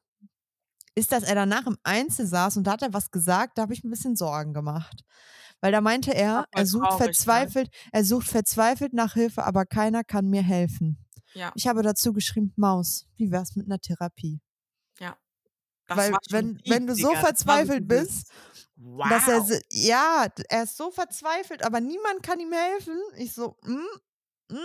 [0.96, 3.74] ist, dass er danach im Einzel saß und da hat er was gesagt, da habe
[3.74, 5.04] ich ein bisschen Sorgen gemacht.
[5.60, 10.30] Weil da meinte er, er sucht verzweifelt, er sucht verzweifelt nach Hilfe, aber keiner kann
[10.30, 10.98] mir helfen.
[11.34, 11.52] Ja.
[11.56, 14.42] Ich habe dazu geschrieben, Maus, wie wär's mit einer Therapie?
[15.00, 15.18] Ja.
[15.96, 18.32] Das Weil wenn, wenn du so verzweifelt bist,
[18.78, 19.10] wow.
[19.10, 22.98] dass er, ja, er ist so verzweifelt, aber niemand kann ihm helfen.
[23.18, 24.58] Ich so, mm, mm.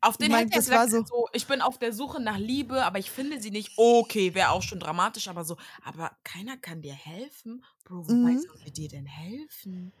[0.00, 2.98] Auf den hätte er gesagt, so, so, ich bin auf der Suche nach Liebe, aber
[2.98, 3.72] ich finde sie nicht.
[3.76, 7.64] Okay, wäre auch schon dramatisch, aber so, aber keiner kann dir helfen.
[7.84, 8.38] Bro, wo mm.
[8.40, 9.92] sollen wir dir denn helfen?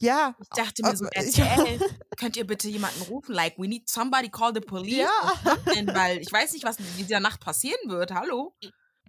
[0.00, 0.36] Ja.
[0.40, 1.80] Ich dachte mir so, RTL,
[2.16, 3.34] könnt ihr bitte jemanden rufen?
[3.34, 4.98] Like, we need somebody call the police.
[4.98, 5.32] Ja.
[5.94, 8.12] Weil ich weiß nicht, was in dieser Nacht passieren wird.
[8.12, 8.54] Hallo?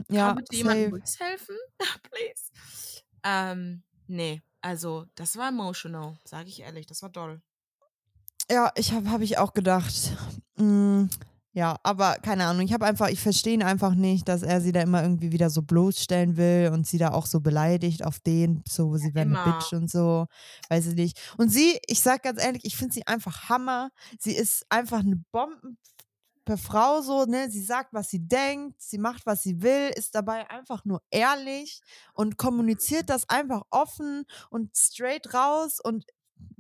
[0.08, 1.56] Ja, Kann bitte jemand Maurice helfen?
[2.04, 3.04] Please.
[3.24, 7.42] Ähm, nee, also das war emotional, sage ich ehrlich, das war doll.
[8.50, 10.12] Ja, ich habe hab ich auch gedacht.
[10.56, 11.06] Mm,
[11.52, 14.72] ja, aber keine Ahnung, ich habe einfach, ich verstehe ihn einfach nicht, dass er sie
[14.72, 18.64] da immer irgendwie wieder so bloßstellen will und sie da auch so beleidigt auf den,
[18.68, 20.28] so sie werden eine Bitch und so,
[20.70, 21.20] weiß ich nicht.
[21.38, 23.90] Und sie, ich sag ganz ehrlich, ich finde sie einfach Hammer.
[24.20, 25.78] Sie ist einfach eine Bomben
[26.50, 30.16] per Frau so, ne, sie sagt, was sie denkt, sie macht, was sie will, ist
[30.16, 31.80] dabei einfach nur ehrlich
[32.16, 36.06] und kommuniziert das einfach offen und straight raus und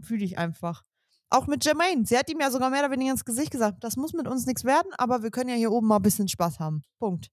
[0.03, 0.83] fühle ich einfach.
[1.31, 2.05] Auch mit Jermaine.
[2.05, 4.45] Sie hat ihm ja sogar mehr oder weniger ins Gesicht gesagt, das muss mit uns
[4.45, 6.83] nichts werden, aber wir können ja hier oben mal ein bisschen Spaß haben.
[6.99, 7.31] Punkt.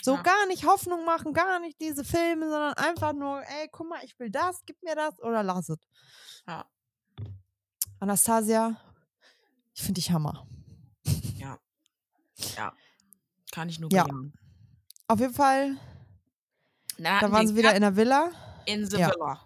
[0.00, 0.22] So ja.
[0.22, 4.16] gar nicht Hoffnung machen, gar nicht diese Filme, sondern einfach nur, ey, guck mal, ich
[4.20, 5.78] will das, gib mir das oder lass es.
[6.46, 6.70] Ja.
[7.98, 8.76] Anastasia,
[9.74, 10.46] ich finde dich Hammer.
[12.56, 12.72] Ja.
[13.52, 14.06] Kann ich nur ja.
[15.08, 15.76] Auf jeden Fall.
[16.98, 18.30] Na, da waren sie wieder in der Villa.
[18.66, 19.10] In the ja.
[19.10, 19.40] Villa.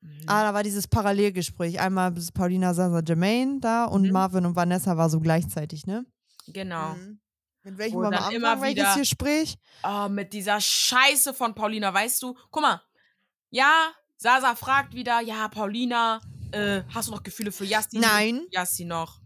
[0.00, 0.24] Mhm.
[0.26, 1.80] Ah, da war dieses Parallelgespräch.
[1.80, 4.12] Einmal bis Paulina Sasa Jermaine da und mhm.
[4.12, 6.04] Marvin und Vanessa war so gleichzeitig, ne?
[6.46, 6.94] Genau.
[6.94, 7.20] Mhm.
[7.62, 9.56] Mit welchem wir anfangen, immer welches Gespräch?
[9.82, 12.36] Oh, mit dieser Scheiße von Paulina, weißt du?
[12.50, 12.82] Guck mal.
[13.48, 16.20] Ja, Sasa fragt wieder, ja, Paulina,
[16.52, 17.98] äh, hast du noch Gefühle für Yassi?
[17.98, 18.46] Nein.
[18.50, 19.23] Yassi noch.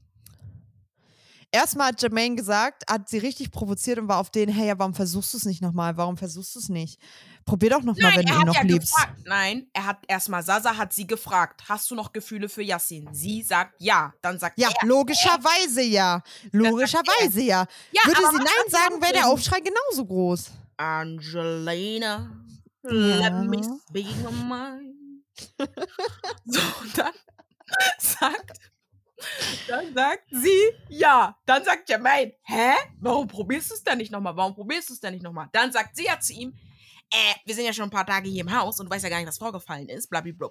[1.51, 4.93] Erstmal hat Jermaine gesagt, hat sie richtig provoziert und war auf den, hey, ja, warum
[4.93, 5.97] versuchst du es nicht nochmal?
[5.97, 7.01] Warum versuchst du es nicht?
[7.47, 8.95] Probier doch nochmal, wenn du ihn noch ja liebst.
[8.95, 9.21] Gefragt.
[9.25, 13.09] Nein, er hat erstmal, Sasa hat sie gefragt, hast du noch Gefühle für Yassin?
[13.13, 14.13] Sie sagt ja.
[14.21, 14.87] Dann sagt ja, er.
[14.87, 16.23] Logischerweise ja.
[16.53, 17.67] Logischerweise ja.
[17.93, 18.03] ja.
[18.05, 20.51] Würde sie Nein sagen, wäre der Aufschrei genauso groß.
[20.77, 22.31] Angelina,
[22.85, 22.91] ja.
[22.91, 25.23] let me speak on mine.
[26.45, 27.13] so, und dann
[27.99, 28.59] sagt
[29.66, 31.37] Dann sagt sie, ja.
[31.46, 32.72] Dann sagt Jermaine, hä?
[33.00, 34.37] Warum probierst du es denn nicht nochmal?
[34.37, 35.48] Warum probierst du es denn nicht nochmal?
[35.52, 36.54] Dann sagt sie ja zu ihm,
[37.11, 39.11] äh, wir sind ja schon ein paar Tage hier im Haus und du weißt ja
[39.11, 40.50] gar nicht, was vorgefallen ist, blablabla.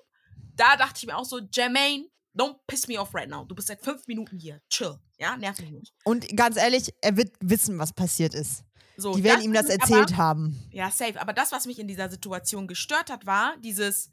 [0.56, 3.46] Da dachte ich mir auch so, Jermaine, don't piss me off right now.
[3.46, 4.62] Du bist seit fünf Minuten hier.
[4.70, 5.00] Chill.
[5.20, 5.94] Ja, nerv mich nicht.
[6.04, 8.64] Und ganz ehrlich, er wird wissen, was passiert ist.
[8.98, 10.70] So, Die werden ihm das erzählt aber, haben.
[10.72, 11.22] Ja, safe.
[11.22, 14.12] Aber das, was mich in dieser Situation gestört hat, war dieses,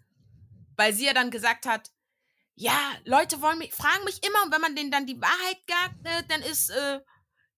[0.76, 1.90] weil sie ja dann gesagt hat,
[2.56, 6.06] ja, Leute wollen mich, fragen mich immer und wenn man denen dann die Wahrheit sagt,
[6.06, 7.00] äh, dann ist, äh,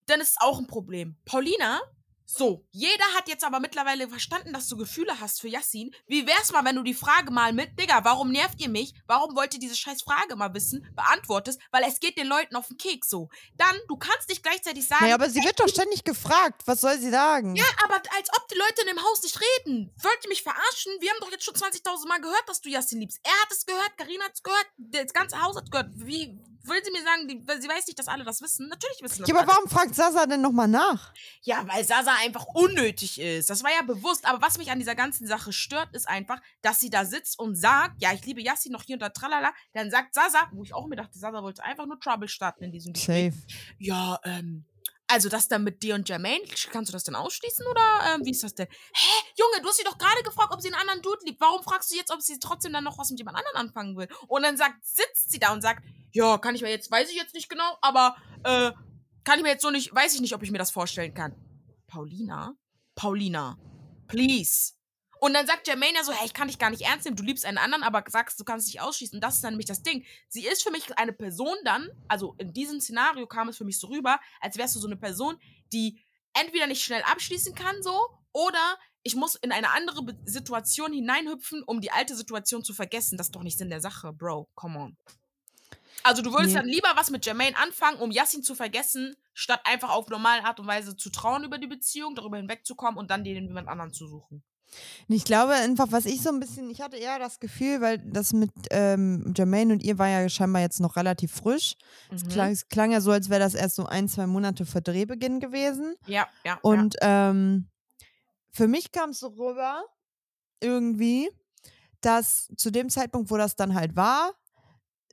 [0.06, 1.18] dann ist es auch ein Problem.
[1.24, 1.80] Paulina,
[2.28, 5.94] so, jeder hat jetzt aber mittlerweile verstanden, dass du Gefühle hast für Yassin.
[6.08, 8.94] Wie wär's mal, wenn du die Frage mal mit, Digga, warum nervt ihr mich?
[9.06, 10.84] Warum wollt ihr diese scheiß Frage mal wissen?
[10.96, 13.30] Beantwortest, weil es geht den Leuten auf den Keks so.
[13.56, 15.04] Dann, du kannst nicht gleichzeitig sagen.
[15.04, 16.62] Naja, aber sie wird doch ständig gefragt.
[16.66, 17.54] Was soll sie sagen?
[17.54, 19.94] Ja, aber als ob die Leute in dem Haus nicht reden.
[20.02, 20.92] Wollt ihr mich verarschen?
[20.98, 23.20] Wir haben doch jetzt schon 20.000 Mal gehört, dass du Yassin liebst.
[23.22, 25.90] Er hat es gehört, Karina hat es gehört, das ganze Haus hat gehört.
[25.94, 26.36] Wie
[26.68, 28.68] will sie mir sagen, die, sie weiß nicht, dass alle das wissen?
[28.68, 29.48] Natürlich wissen das Ja, aber alle.
[29.56, 31.12] warum fragt Sasa denn nochmal nach?
[31.42, 33.50] Ja, weil Sasa einfach unnötig ist.
[33.50, 34.26] Das war ja bewusst.
[34.26, 37.54] Aber was mich an dieser ganzen Sache stört, ist einfach, dass sie da sitzt und
[37.56, 39.52] sagt, ja, ich liebe Yassin noch hier und da, tralala.
[39.72, 42.72] Dann sagt Sasa, wo ich auch mir dachte, Sasa wollte einfach nur Trouble starten in
[42.72, 43.32] diesem Gespräch.
[43.34, 43.46] Safe.
[43.78, 44.64] Ja, ähm,
[45.08, 48.32] also das dann mit dir und Jermaine, kannst du das denn ausschließen oder ähm, wie
[48.32, 48.66] ist das denn?
[48.66, 51.40] Hä, Junge, du hast sie doch gerade gefragt, ob sie einen anderen Dude liebt.
[51.40, 54.08] Warum fragst du jetzt, ob sie trotzdem dann noch was mit jemand anderen anfangen will?
[54.28, 57.16] Und dann sagt, sitzt sie da und sagt, ja, kann ich mir jetzt, weiß ich
[57.16, 58.72] jetzt nicht genau, aber äh,
[59.24, 61.34] kann ich mir jetzt so nicht, weiß ich nicht, ob ich mir das vorstellen kann.
[61.86, 62.54] Paulina?
[62.94, 63.58] Paulina,
[64.08, 64.75] please.
[65.20, 67.22] Und dann sagt Jermaine ja so, hey, ich kann dich gar nicht ernst nehmen, du
[67.22, 69.16] liebst einen anderen, aber sagst, du kannst dich ausschließen.
[69.16, 70.04] Und das ist dann nämlich das Ding.
[70.28, 73.78] Sie ist für mich eine Person dann, also in diesem Szenario kam es für mich
[73.78, 75.38] so rüber, als wärst du so eine Person,
[75.72, 76.02] die
[76.34, 81.62] entweder nicht schnell abschließen kann, so, oder ich muss in eine andere Be Situation hineinhüpfen,
[81.62, 83.16] um die alte Situation zu vergessen.
[83.16, 84.48] Das ist doch nicht Sinn der Sache, Bro.
[84.54, 84.96] Come on.
[86.02, 86.60] Also du würdest Nee.
[86.60, 90.60] dann lieber was mit Jermaine anfangen, um Yassin zu vergessen, statt einfach auf normale Art
[90.60, 94.06] und Weise zu trauen über die Beziehung, darüber hinwegzukommen und dann dir jemand anderen zu
[94.06, 94.44] suchen.
[95.08, 98.32] Ich glaube einfach, was ich so ein bisschen, ich hatte eher das Gefühl, weil das
[98.32, 101.74] mit ähm, Jermaine und ihr war ja scheinbar jetzt noch relativ frisch.
[102.12, 102.28] Es, Mhm.
[102.28, 105.40] klang, es klang ja so, als wäre das erst so ein, zwei Monate vor Drehbeginn
[105.40, 105.94] gewesen.
[106.06, 106.58] Ja, ja.
[106.62, 107.68] Und ähm,
[108.50, 109.82] für mich kam es so rüber,
[110.60, 111.30] irgendwie,
[112.00, 114.32] dass zu dem Zeitpunkt, wo das dann halt war,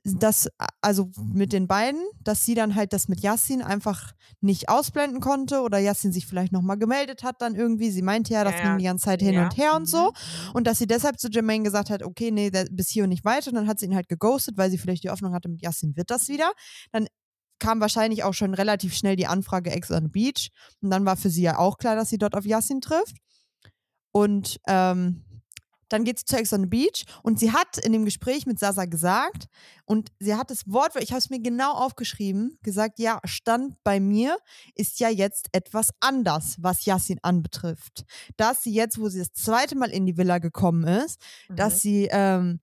[0.04, 0.48] dass,
[0.82, 4.12] also mit den beiden, dass sie dann halt das mit Yassin einfach
[4.42, 7.90] nicht ausblenden konnte oder Yassin sich vielleicht nochmal gemeldet hat dann irgendwie.
[7.90, 9.44] Sie meinte ja, das Ja, ging die ganze Zeit hin ja.
[9.44, 10.10] und her und so.
[10.10, 10.50] mhm.
[10.52, 13.24] Und dass sie deshalb zu Jermaine gesagt hat, okay, nee, der, bis hier und nicht
[13.24, 13.48] weiter.
[13.48, 15.96] Und dann hat sie ihn halt geghostet, weil sie vielleicht die Hoffnung hatte, mit Yassin
[15.96, 16.52] wird das wieder.
[16.92, 17.06] Dann
[17.58, 20.50] kam wahrscheinlich auch schon relativ schnell die Anfrage Ex on the Beach.
[20.82, 23.16] Und dann war für sie ja auch klar, dass sie dort auf Yassin trifft.
[24.12, 25.24] Und ähm,
[25.88, 28.58] dann geht sie zu Ex on the Beach und sie hat in dem Gespräch mit
[28.58, 29.46] Sasa gesagt,
[29.86, 34.00] und sie hat das Wort, ich habe es mir genau aufgeschrieben, gesagt, ja, Stand bei
[34.00, 34.38] mir
[34.74, 38.04] ist ja jetzt etwas anders, was Yassin anbetrifft.
[38.36, 42.08] Dass sie jetzt, wo sie das zweite Mal in die Villa gekommen ist, dass sie
[42.10, 42.60] ähm,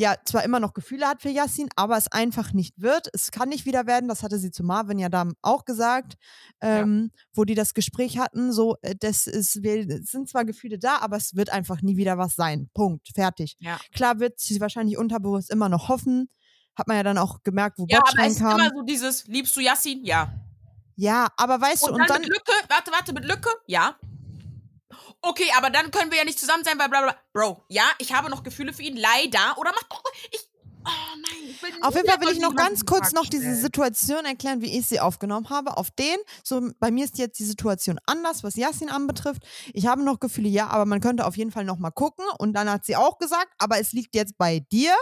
[0.00, 3.08] ja zwar immer noch Gefühle hat für Yassin, aber es einfach nicht wird.
[3.12, 4.08] Es kann nicht wieder werden.
[4.08, 6.14] Das hatte sie zu Marvin ja da auch gesagt,
[6.62, 8.50] ähm, wo die das Gespräch hatten.
[8.50, 11.98] So, äh, das ist, wir, es sind zwar Gefühle da, aber es wird einfach nie
[11.98, 12.70] wieder was sein.
[12.72, 13.08] Punkt.
[13.14, 13.56] Fertig.
[13.60, 13.78] Ja.
[13.94, 16.30] Klar wird sie wahrscheinlich unterbewusst immer noch hoffen.
[16.74, 18.58] Hat man ja dann auch gemerkt, wo Ja, aber Botstein es ist kam.
[18.58, 20.02] immer so dieses, liebst du Yassin?
[20.04, 20.32] Ja.
[20.96, 23.50] ja, aber weißt du, Und, und dann, dann, mit Lücke, warte, warte, mit Lücke?
[23.66, 23.96] Ja.
[25.22, 27.16] Okay, aber dann können wir ja nicht zusammen sein, weil bla bla.
[27.32, 29.56] Bro, ja, ich habe noch Gefühle für ihn, leider.
[29.58, 30.02] Oder mach doch.
[30.30, 30.50] Ich.
[30.82, 30.88] Oh
[31.20, 33.54] nein, Auf jeden Fall will ich noch ganz kurz noch diese.
[33.54, 35.76] Situation erklären, wie ich sie aufgenommen habe.
[35.76, 39.42] Auf den, so bei mir ist jetzt die Situation anders, was Yassin anbetrifft.
[39.74, 42.24] Ich habe noch Gefühle, ja, aber man könnte auf jeden Fall noch mal gucken.
[42.38, 44.94] Und dann hat sie auch gesagt, aber es liegt jetzt bei dir,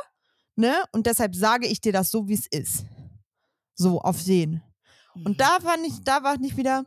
[0.57, 0.75] ne?
[0.91, 2.85] Und deshalb sage ich dir das so, wie es ist.
[3.77, 4.63] So, auf den.
[5.15, 5.27] Mhm.
[5.27, 6.85] Und da war nicht, da war nicht wieder,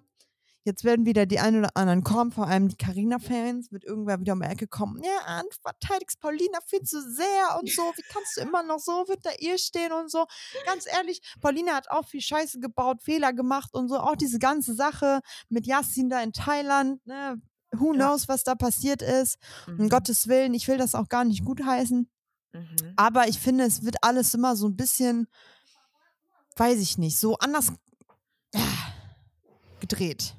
[0.64, 4.34] jetzt werden wieder die ein oder anderen kommen, vor allem die Carina-Fans, wird irgendwer wieder
[4.34, 5.02] um die Ecke kommen.
[5.04, 7.82] Ja, du verteidigst Paulina viel zu sehr und so.
[7.96, 10.26] Wie kannst du immer noch so hinter ihr stehen und so?
[10.66, 14.00] Ganz ehrlich, Paulina hat auch viel Scheiße gebaut, Fehler gemacht und so.
[14.00, 17.42] Auch diese ganze Sache mit Yassin da in Thailand, ne?
[17.74, 18.08] Who Ja.
[18.08, 19.38] knows, was da passiert ist.
[19.66, 19.80] Mhm.
[19.82, 22.10] Um Gottes Willen, ich will das auch gar nicht gutheißen.
[22.54, 22.94] Mhm.
[22.98, 25.28] Aber ich finde, es wird alles immer so ein bisschen,
[26.58, 27.72] weiß ich nicht, so anders
[28.54, 28.60] ah,
[29.80, 30.36] gedreht.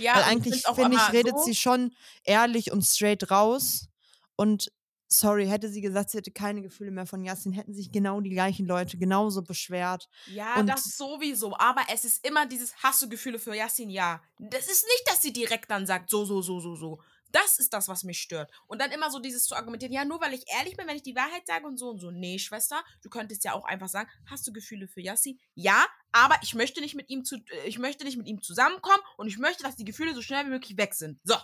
[0.00, 3.88] Ja, Weil eigentlich, finde ich, redet so, sie schon ehrlich und straight raus.
[4.36, 4.72] Und
[5.08, 8.30] sorry, hätte sie gesagt, sie hätte keine Gefühle mehr von Yassin, hätten sich genau die
[8.30, 10.08] gleichen Leute genauso beschwert.
[10.26, 11.56] Ja, und- das sowieso.
[11.56, 13.90] Aber es ist immer dieses, hast du Gefühle für Yassin?
[13.90, 14.22] Ja.
[14.38, 17.02] Das ist nicht, dass sie direkt dann sagt, so, so, so, so, so.
[17.32, 18.50] Das ist das, was mich stört.
[18.66, 21.02] Und dann immer so dieses zu argumentieren, ja, nur weil ich ehrlich bin, wenn ich
[21.02, 22.10] die Wahrheit sage und so und so.
[22.10, 25.38] Nee, Schwester, du könntest ja auch einfach sagen, hast du Gefühle für Yassi?
[25.54, 29.02] Ja, aber ich möchte nicht mit ihm zu, äh, ich möchte nicht mit ihm zusammenkommen
[29.16, 31.20] und ich möchte, dass die Gefühle so schnell wie möglich weg sind.
[31.24, 31.34] So.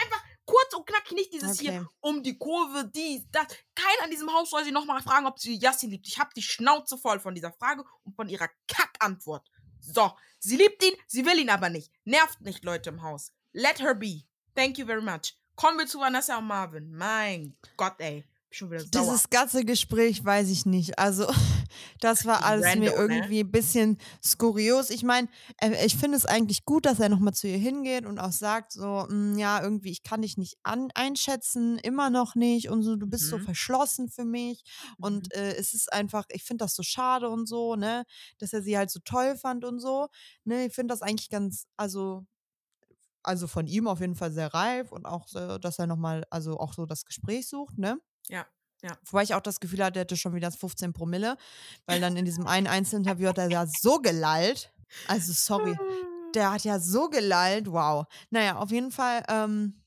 [0.00, 1.70] Einfach kurz und knackig, nicht dieses Okay.
[1.72, 3.46] hier um die Kurve, dies, das.
[3.74, 6.06] Keiner in diesem Haus soll sie nochmal fragen, ob sie Yassi liebt.
[6.06, 9.48] Ich habe die Schnauze voll von dieser Frage und von ihrer Kackantwort.
[9.80, 11.92] So, sie liebt ihn, sie will ihn aber nicht.
[12.04, 13.32] Nervt nicht, Leute im Haus.
[13.52, 14.22] Let her be.
[14.58, 15.34] Thank you very much.
[15.54, 16.92] Kommen wir zu Vanessa und Marvin.
[16.92, 18.24] Mein Gott, ey.
[18.50, 18.90] Schon wieder sauer.
[19.02, 20.98] Dieses ganze Gespräch weiß ich nicht.
[20.98, 21.26] Also,
[22.00, 22.96] das war alles Rando, mir ne?
[22.96, 24.90] irgendwie ein bisschen skurios.
[24.90, 28.18] Ich meine, äh, ich finde es eigentlich gut, dass er nochmal zu ihr hingeht und
[28.18, 32.70] auch sagt, so, "Mm, ja, irgendwie, ich kann dich nicht an einschätzen, immer noch nicht
[32.70, 33.44] und so, du bist so Mhm.
[33.44, 34.62] verschlossen für mich.
[34.98, 38.04] Und äh, es ist einfach, ich finde das so schade und so, ne,
[38.38, 40.08] dass er sie halt so toll fand und so.
[40.44, 42.24] Ne, ich finde das eigentlich ganz, also,
[43.28, 46.58] also von ihm auf jeden Fall sehr reif und auch, so, dass er nochmal, also
[46.58, 48.00] auch so das Gespräch sucht, ne?
[48.28, 48.46] Ja,
[48.82, 48.96] ja.
[49.04, 51.36] Wobei ich auch das Gefühl hatte, er hätte schon wieder 15 Promille,
[51.86, 54.72] weil dann in diesem einen Einzelinterview hat er ja so gelallt.
[55.06, 55.76] Also sorry,
[56.34, 58.06] der hat ja so gelallt, wow.
[58.30, 59.82] Naja, auf jeden Fall, ähm,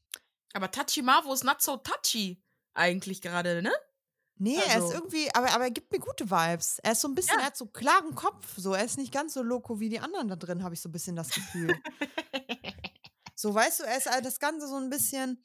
[0.54, 2.42] Aber Tachi Marvo ist not so touchy.
[2.74, 3.72] Eigentlich gerade, ne?
[4.36, 6.80] nee, er ist Also- irgendwie, aber, aber er gibt mir gute Vibes.
[6.80, 7.42] Er ist so ein bisschen, Ja.
[7.42, 10.28] er hat so klaren Kopf, so, er ist nicht ganz so loco wie die anderen
[10.30, 11.80] da drin, habe ich so ein bisschen das Gefühl.
[13.42, 15.44] so, weißt du, er ist halt das Ganze so ein bisschen,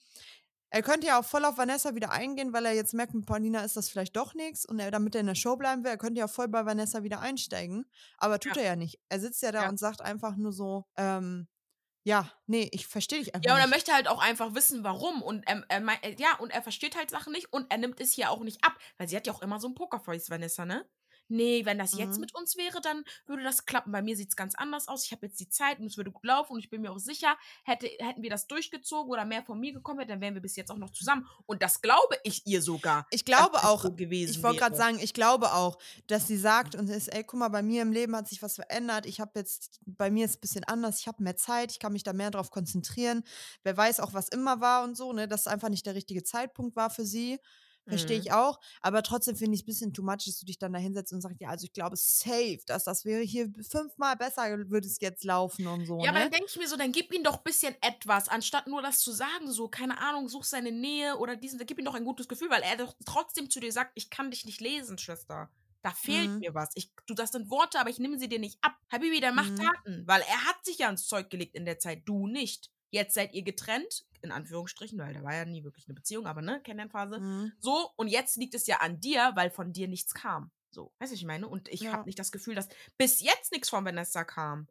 [0.70, 3.60] er könnte ja auch voll auf Vanessa wieder eingehen, weil er jetzt merkt, mit Paulina
[3.64, 5.98] ist das vielleicht doch nichts und er, damit er in der Show bleiben will, er
[5.98, 7.86] könnte ja voll bei Vanessa wieder einsteigen,
[8.18, 8.62] aber tut Ja.
[8.62, 9.00] er ja nicht.
[9.08, 9.68] Er sitzt ja da Ja.
[9.68, 11.48] und sagt einfach nur so, ähm,
[12.04, 13.74] ja, nee, ich verstehe dich einfach Ja, und er nicht.
[13.74, 15.22] möchte halt auch einfach wissen, warum.
[15.22, 18.00] Und er, er mei- äh, ja, und er versteht halt Sachen nicht und er nimmt
[18.00, 18.78] es hier auch nicht ab.
[18.96, 20.88] Weil sie hat ja auch immer so ein Pokerface, Vanessa, ne?
[21.28, 22.20] Nee, wenn das jetzt Mhm.
[22.20, 23.92] mit uns wäre, dann würde das klappen.
[23.92, 25.04] Bei mir sieht es ganz anders aus.
[25.04, 26.98] Ich habe jetzt die Zeit und es würde gut laufen und ich bin mir auch
[26.98, 30.42] sicher, hätte, hätten wir das durchgezogen oder mehr von mir gekommen wäre, dann wären wir
[30.42, 31.26] bis jetzt auch noch zusammen.
[31.46, 33.06] Und das glaube ich ihr sogar.
[33.10, 36.74] Ich glaube auch, so gewesen ich wollte gerade sagen, ich glaube auch, dass sie sagt
[36.74, 39.06] und ist, ey, guck mal, bei mir im Leben hat sich was verändert.
[39.06, 41.00] Ich habe jetzt, bei mir ist es ein bisschen anders.
[41.00, 41.72] Ich habe mehr Zeit.
[41.72, 43.24] Ich kann mich da mehr drauf konzentrieren.
[43.62, 46.22] Wer weiß auch, was immer war und so, ne, dass es einfach nicht der richtige
[46.24, 47.38] Zeitpunkt war für sie.
[47.88, 48.20] Verstehe Mhm.
[48.20, 48.60] ich auch.
[48.80, 51.12] Aber trotzdem finde ich es ein bisschen too much, dass du dich dann da hinsetzt
[51.12, 54.98] und sagst, ja, also ich glaube safe, dass das wäre hier fünfmal besser, würde es
[55.00, 56.04] jetzt laufen und so.
[56.04, 56.20] Ja, aber ne?
[56.20, 58.98] dann denke ich mir so, dann gib ihm doch ein bisschen etwas, anstatt nur das
[58.98, 62.28] zu sagen, so, keine Ahnung, such seine Nähe oder diesen, gib ihm doch ein gutes
[62.28, 65.50] Gefühl, weil er doch trotzdem zu dir sagt, ich kann dich nicht lesen, Schwester.
[65.82, 66.40] Da fehlt Mhm.
[66.40, 66.70] mir was.
[66.74, 68.76] Ich, du, das sind Worte, aber ich nehme sie dir nicht ab.
[68.90, 69.56] Habibi, der macht Mhm.
[69.56, 72.70] Taten, weil er hat sich ja ins Zeug gelegt in der Zeit, du nicht.
[72.96, 76.40] Jetzt seid ihr getrennt, in Anführungsstrichen, weil da war ja nie wirklich eine Beziehung, aber
[76.40, 77.20] ne, Kennenlernphase.
[77.20, 77.52] Mhm.
[77.58, 80.50] So, und jetzt liegt es ja an dir, weil von dir nichts kam.
[80.70, 81.46] So, weißt du, was ich meine?
[81.46, 81.92] Und ich Ja.
[81.92, 84.66] habe nicht das Gefühl, dass bis jetzt nichts von Vanessa kam.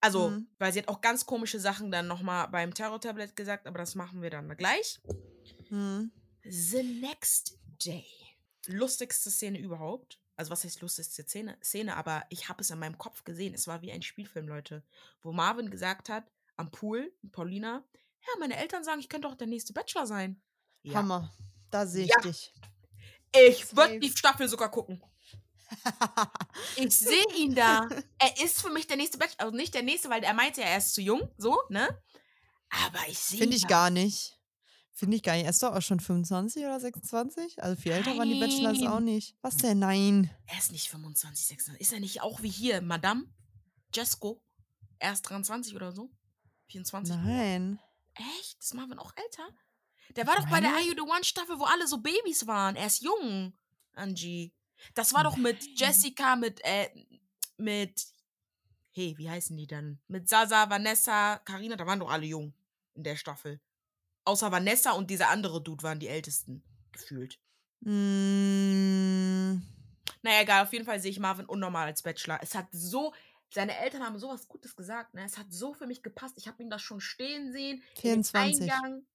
[0.00, 0.48] Also, Mhm.
[0.58, 4.22] weil sie hat auch ganz komische Sachen dann nochmal beim Terror-Tablet gesagt, aber das machen
[4.22, 5.00] wir dann gleich.
[5.70, 6.12] Mhm.
[6.44, 8.06] The next day.
[8.66, 10.20] Lustigste Szene überhaupt.
[10.36, 11.56] Also, was heißt lustigste Szene?
[11.62, 13.54] Szene, aber ich habe es in meinem Kopf gesehen.
[13.54, 14.82] Es war wie ein Spielfilm, Leute.
[15.22, 16.24] Wo Marvin gesagt hat,
[16.56, 17.84] am Pool, Paulina,
[18.26, 20.42] ja, meine Eltern sagen, ich könnte doch der nächste Bachelor sein.
[20.82, 20.94] Ja.
[20.94, 21.32] Hammer.
[21.70, 22.20] Da sehe ich Ja.
[22.20, 22.52] dich.
[23.48, 25.02] Ich würde die Staffel sogar gucken.
[26.76, 27.88] Ich sehe ihn da.
[28.18, 29.46] Er ist für mich der nächste Bachelor.
[29.46, 31.88] Also nicht der nächste, weil er meinte ja, er ist zu jung, so, ne?
[32.70, 34.38] Aber ich sehe Finde ich gar nicht.
[34.92, 35.44] Finde ich gar nicht.
[35.44, 37.62] Er ist doch auch schon 25 oder 26?
[37.62, 39.36] Also viel älter waren die Bachelors auch nicht.
[39.42, 39.80] Was denn?
[39.80, 40.30] Nein.
[40.46, 41.80] Er ist nicht 25, 26.
[41.80, 43.24] Ist er nicht auch wie hier, Madame
[43.92, 44.40] Jesko?
[44.98, 46.10] Er ist 23 oder so?
[46.68, 47.16] 24?
[47.16, 47.80] Nein.
[48.14, 48.60] Echt?
[48.60, 49.48] Ist Marvin auch älter?
[50.16, 50.70] Der war doch bei der?
[50.70, 52.76] Are You the One Staffel, wo alle so Babys waren.
[52.76, 53.52] Er ist jung,
[53.94, 54.52] Angie.
[54.94, 55.74] Das war doch mit Nein.
[55.76, 56.90] Jessica, mit, äh,
[57.56, 58.06] mit,
[58.92, 60.00] hey, wie heißen die dann?
[60.08, 62.54] Mit Sasa, Vanessa, Karina, da waren doch alle jung
[62.94, 63.60] in der Staffel.
[64.24, 67.38] Außer Vanessa und dieser andere Dude waren die ältesten, gefühlt.
[67.80, 69.60] Mm,
[70.22, 72.38] Naja, egal, auf jeden Fall sehe ich Marvin unnormal als Bachelor.
[72.42, 73.12] Es hat so,
[73.54, 75.24] seine Eltern haben sowas Gutes gesagt, ne?
[75.24, 76.34] Es hat so für mich gepasst.
[76.36, 77.76] Ich habe ihn das schon stehen sehen.
[78.02, 78.72] in dem 24.
[78.72, 79.06] Eingang.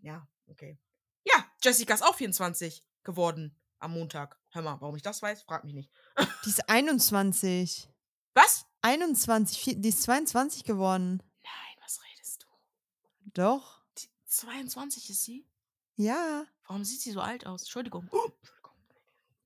[0.00, 0.78] Ja, okay.
[1.24, 4.38] Ja, Jessica ist auch 24 geworden am Montag.
[4.50, 5.90] Hör mal, warum ich das weiß, frag mich nicht.
[6.44, 7.90] Die ist 21.
[8.34, 8.66] Was?
[8.82, 9.58] 21.
[9.58, 11.22] vier- Die ist 22 geworden.
[11.42, 12.46] Nein, was redest du?
[13.34, 13.82] Doch.
[13.98, 15.46] Die 22 ist sie?
[15.96, 16.44] Ja.
[16.66, 17.62] Warum sieht sie so alt aus?
[17.62, 18.08] Entschuldigung.
[18.10, 18.72] Oh, Entschuldigung.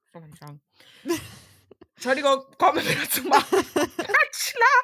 [0.05, 0.61] Das kann man nicht sagen.
[1.99, 3.65] Entschuldigung, kommen wir wieder zu Marvin.
[3.75, 4.79] Bachelor.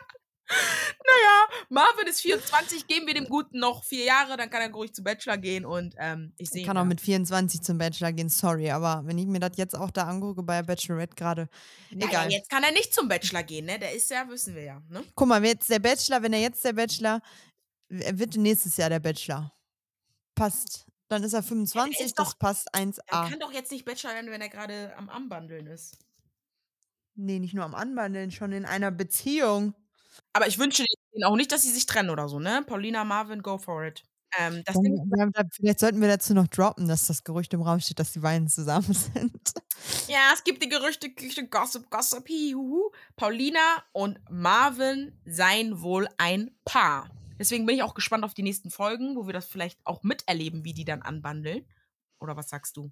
[0.48, 4.92] Naja, Marvin ist 24, geben wir dem Guten noch vier Jahre, dann kann er ruhig
[4.92, 6.86] zu Bachelor gehen und ähm, ich sehe Ich ihn kann auch da.
[6.88, 8.70] mit 24 zum Bachelor gehen, sorry.
[8.70, 11.48] Aber wenn ich mir das jetzt auch da angucke bei Bachelorette gerade.
[11.90, 12.32] Naja, Egal.
[12.32, 13.78] jetzt kann er nicht zum Bachelor gehen, ne?
[13.78, 15.04] Der ist ja, wissen wir ja, ne?
[15.14, 17.20] Guck mal, jetzt der Bachelor, wenn er jetzt der Bachelor,
[17.88, 19.52] er wird nächstes Jahr der Bachelor.
[20.34, 20.86] passt.
[21.08, 23.30] Dann ist er 25, ist das doch- passt Er 1a.
[23.30, 25.96] kann doch jetzt nicht Bachelor werden, wenn er gerade am Anbandeln ist.
[27.16, 29.74] Nee, nicht nur am Anbandeln, schon in einer Beziehung.
[30.32, 30.84] Aber ich wünsche
[31.14, 32.64] denen auch nicht, dass sie sich trennen oder so, ne?
[32.66, 34.02] Paulina, Marvin, go for it.
[34.38, 37.78] Ähm, das Dann, wir vielleicht sollten wir dazu noch droppen, dass das Gerücht im Raum
[37.80, 39.52] steht, dass die beiden zusammen sind.
[40.08, 42.90] ja, es gibt die Gerüchte, Küche, Gossip, Gossip, hihuhu.
[43.16, 47.08] Paulina und Marvin seien wohl ein Paar.
[47.38, 50.64] Deswegen bin ich auch gespannt auf die nächsten Folgen, wo wir das vielleicht auch miterleben,
[50.64, 51.64] wie die dann anbandeln.
[52.20, 52.90] Oder was sagst du?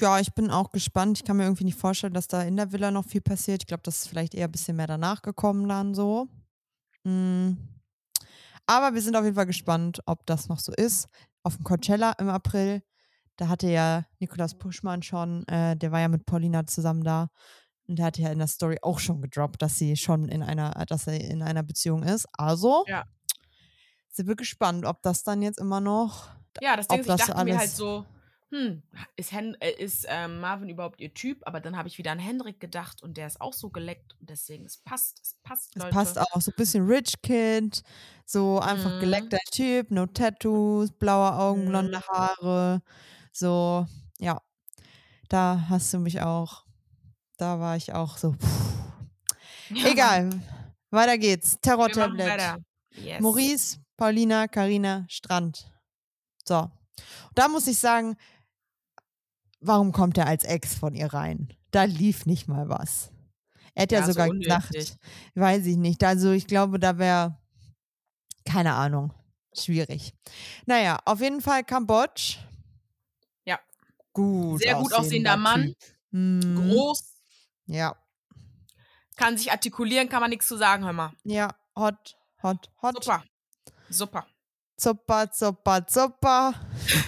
[0.00, 1.18] Ja, ich bin auch gespannt.
[1.18, 3.62] Ich kann mir irgendwie nicht vorstellen, dass da in der Villa noch viel passiert.
[3.62, 6.28] Ich glaube, das ist vielleicht eher ein bisschen mehr danach gekommen dann so.
[7.04, 7.52] Mm.
[8.66, 11.08] Aber wir sind auf jeden Fall gespannt, ob das noch so ist.
[11.42, 12.82] Auf dem Coachella im April,
[13.36, 17.28] da hatte ja Nikolaus Puschmann schon, äh, der war ja mit Paulina zusammen da.
[17.88, 20.70] Und der hatte ja in der Story auch schon gedroppt, dass sie schon in einer,
[20.86, 22.26] dass er in einer Beziehung ist.
[22.32, 23.04] Also Ja.
[24.10, 26.28] sind wir gespannt, ob das dann jetzt immer noch.
[26.60, 28.06] Ja, das Ding ist, ich dachte mir halt so,
[28.52, 28.82] hm,
[29.16, 31.38] ist, Hen äh, ist ähm, Marvin überhaupt ihr Typ?
[31.46, 34.28] Aber dann habe ich wieder an Hendrik gedacht und der ist auch so geleckt und
[34.30, 35.94] deswegen, es passt, es passt, Es Leute.
[35.94, 37.82] passt auch so ein bisschen Rich Kid,
[38.26, 39.00] so einfach Mhm.
[39.00, 42.02] geleckter Typ, no Tattoos, blaue Augen, blonde Mhm.
[42.12, 42.82] Haare.
[43.32, 43.86] So,
[44.18, 44.40] ja.
[45.30, 46.66] Da hast du mich auch,
[47.38, 48.34] da war ich auch so.
[49.70, 50.30] Ja, Egal,
[50.90, 51.58] weiter geht's.
[51.62, 52.60] Terror-Tablet.
[52.96, 53.20] Yes.
[53.22, 55.72] Maurice, Paulina, Karina, Strand.
[56.46, 56.70] So.
[57.34, 58.16] Da muss ich sagen,
[59.62, 61.52] warum kommt er als Ex von ihr rein?
[61.70, 63.10] Da lief nicht mal was.
[63.74, 64.48] Er hat ja, Ja, so sogar unnötig.
[64.70, 64.98] gesagt,
[65.34, 66.04] weiß ich nicht.
[66.04, 67.38] Also ich glaube, da wäre,
[68.44, 69.12] keine Ahnung,
[69.56, 70.12] schwierig.
[70.66, 72.38] Naja, auf jeden Fall Kambodsch.
[73.46, 73.58] Ja.
[74.12, 74.60] Gut.
[74.60, 75.74] Sehr gut aussehender Mann.
[76.10, 76.56] Mhm.
[76.56, 77.02] Groß,
[77.66, 77.96] Ja.
[79.16, 81.12] kann sich artikulieren, kann man nichts zu sagen, hör mal.
[81.24, 83.02] Ja, hot, hot, hot.
[83.02, 83.24] Super.
[83.88, 84.26] Super.
[84.82, 86.54] Zuppa, zuppa, zuppa.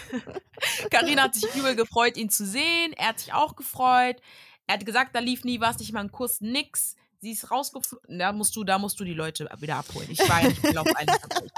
[0.93, 2.93] Karina hat sich übel gefreut, ihn zu sehen.
[2.97, 4.21] Er hat sich auch gefreut.
[4.69, 6.95] Er hat gesagt, da lief nie was, nicht mal ein Kuss, nix.
[7.25, 8.19] Sie ist rausgeflogen.
[8.19, 10.07] Da musst du, da musst du die Leute wieder abholen.
[10.11, 11.53] Ich war ja nicht auf Island.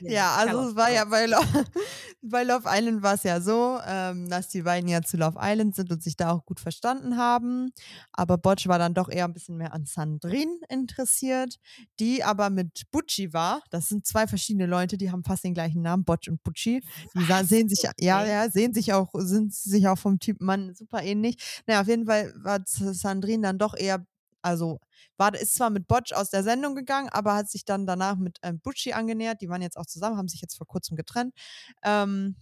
[0.00, 1.38] Ja, also es war ja bei, Lo
[2.22, 5.76] bei Love Island war es ja so, ähm, dass die beiden ja zu Love Island
[5.76, 7.70] sind und sich da auch gut verstanden haben.
[8.10, 11.60] Aber Botch war dann doch eher ein bisschen mehr an Sandrine interessiert,
[12.00, 13.62] die aber mit Butchi war.
[13.70, 16.82] Das sind zwei verschiedene Leute, die haben fast den gleichen Namen, Botch und Butchi.
[17.14, 17.48] Die Was?
[17.48, 21.36] sehen sich, ja, ja, sehen sich auch, sind sich auch vom Typ Mann super ähnlich.
[21.68, 24.04] Naja, auf jeden Fall war Sandrine dann doch eher,
[24.42, 24.80] also
[25.16, 28.38] war, ist zwar mit Botch aus der Sendung gegangen, aber hat sich dann danach mit
[28.42, 29.40] ähm, Butchi angenähert.
[29.40, 31.34] Die waren jetzt auch zusammen, haben sich jetzt vor kurzem getrennt.
[31.82, 32.36] Ähm,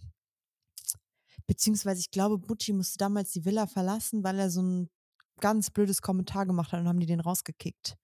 [1.47, 4.89] beziehungsweise, ich glaube, Butchi musste damals die Villa verlassen, weil er so ein
[5.39, 7.95] ganz blödes Kommentar gemacht hat und haben die den rausgekickt.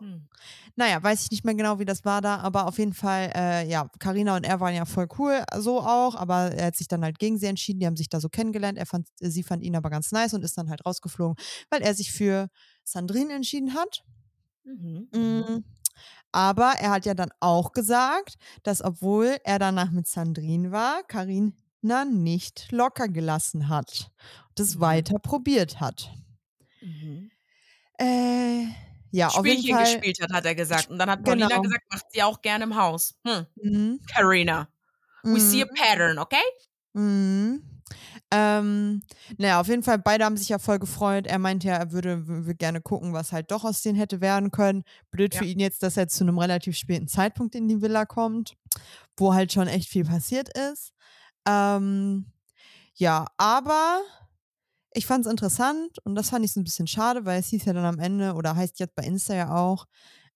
[0.00, 0.28] Hm.
[0.76, 3.68] Naja, weiß ich nicht mehr genau, wie das war da, aber auf jeden Fall, äh,
[3.68, 7.04] ja, Karina und er waren ja voll cool, so auch, aber er hat sich dann
[7.04, 9.76] halt gegen sie entschieden, die haben sich da so kennengelernt, er fand, sie fand ihn
[9.76, 11.36] aber ganz nice und ist dann halt rausgeflogen,
[11.68, 12.48] weil er sich für
[12.82, 14.02] Sandrine entschieden hat.
[14.64, 15.08] Mhm.
[15.12, 15.64] Mm.
[16.32, 21.52] Aber er hat ja dann auch gesagt, dass obwohl er danach mit Sandrine war, Karina
[22.06, 24.10] nicht locker gelassen hat.
[24.54, 24.80] Das Mhm.
[24.80, 26.12] weiter probiert hat.
[26.82, 27.30] Mhm.
[27.98, 28.66] Äh,
[29.12, 30.90] ja, auf jeden Spielchen gespielt hat, hat er gesagt.
[30.90, 31.62] Und dann hat Paulina Genau.
[31.62, 33.14] gesagt, macht sie auch gerne im Haus.
[33.26, 33.46] Hm.
[33.56, 34.00] Mhm.
[34.14, 34.68] Karina,
[35.30, 35.74] we see a Mhm.
[35.76, 36.42] pattern, okay?
[36.94, 37.62] Mhm.
[38.32, 39.02] Ähm,
[39.38, 41.26] naja, auf jeden Fall, beide haben sich ja voll gefreut.
[41.26, 44.50] Er meinte ja, er würde, würde gerne gucken, was halt doch aus denen hätte werden
[44.52, 44.84] können.
[45.10, 45.50] Blöd für Ja.
[45.50, 48.54] ihn jetzt, dass er zu einem relativ späten Zeitpunkt in die Villa kommt,
[49.16, 50.92] wo halt schon echt viel passiert ist.
[51.48, 52.26] Ähm,
[52.94, 54.02] ja, aber
[54.92, 57.64] ich fand es interessant und das fand ich so ein bisschen schade, weil es hieß
[57.66, 59.86] ja dann am Ende, oder heißt jetzt bei Insta ja auch,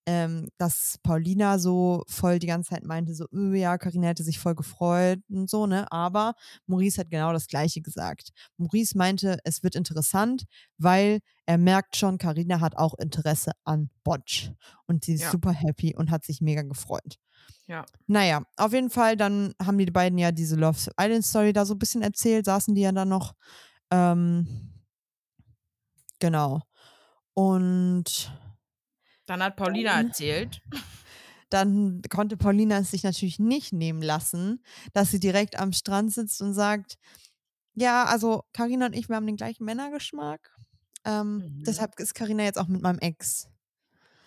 [0.07, 4.39] ähm, dass Paulina so voll die ganze Zeit meinte, so, "Öh, ja, Karina hätte sich
[4.39, 5.91] voll gefreut und so, ne?
[5.93, 6.35] Aber
[6.67, 8.31] Maurice hat genau das Gleiche gesagt.
[8.59, 10.45] Maurice meinte, es wird interessant,
[10.79, 14.53] weil er merkt schon, Karina hat auch Interesse an Botch.
[14.87, 15.31] Und sie ist Ja.
[15.31, 17.17] super happy und hat sich mega gefreut.
[17.69, 17.89] Ja.
[18.09, 21.75] Naja, auf jeden Fall, dann haben die beiden ja diese Love Island Story da so
[21.75, 23.35] ein bisschen erzählt, saßen die ja dann noch.
[23.95, 24.47] Ähm,
[26.19, 26.63] genau.
[27.35, 28.33] Und
[29.27, 30.61] Dann hat Paulina Dann- erzählt.
[31.51, 36.43] dann konnte Paulina es sich natürlich nicht nehmen lassen, dass sie direkt am Strand sitzt
[36.43, 36.97] und sagt,
[37.75, 40.51] ja, also Karina und ich, wir haben den gleichen Männergeschmack.
[41.05, 41.65] Ähm, Mhm.
[41.65, 43.49] Deshalb ist Karina jetzt auch mit meinem Ex.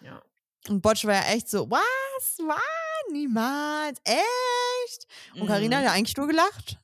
[0.01, 0.21] Ja.
[0.69, 2.37] Und Botsch war ja echt so, was?
[2.45, 3.11] Was?
[3.11, 3.99] Niemals?
[4.03, 5.07] Echt?
[5.39, 5.87] Und Karina hat Mhm.
[5.87, 6.77] ja eigentlich nur gelacht.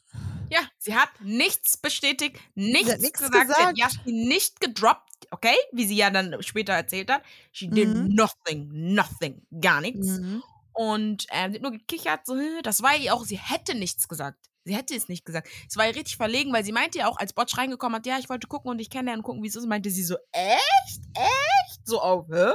[0.54, 3.78] Ja, sie hat nichts bestätigt, nichts, nichts gesagt, sie hat gesagt.
[3.78, 5.56] Yashin nicht gedroppt, okay?
[5.72, 7.24] Wie sie ja dann später erzählt hat.
[7.52, 8.10] She did Mhm.
[8.14, 10.06] nothing, nothing, gar nichts.
[10.20, 10.44] Mhm.
[10.74, 14.38] Und ähm, sie hat nur gekichert, so, das war ihr auch, sie hätte nichts gesagt.
[14.66, 15.50] Sie hätte es nicht gesagt.
[15.68, 18.18] Es war ihr richtig verlegen, weil sie meinte ja auch, als Botsch reingekommen hat, ja,
[18.20, 21.02] ich wollte gucken und ich kenne und gucken, wie es ist, meinte sie so, echt?
[21.16, 21.86] Echt?
[21.86, 22.54] So auf, hä?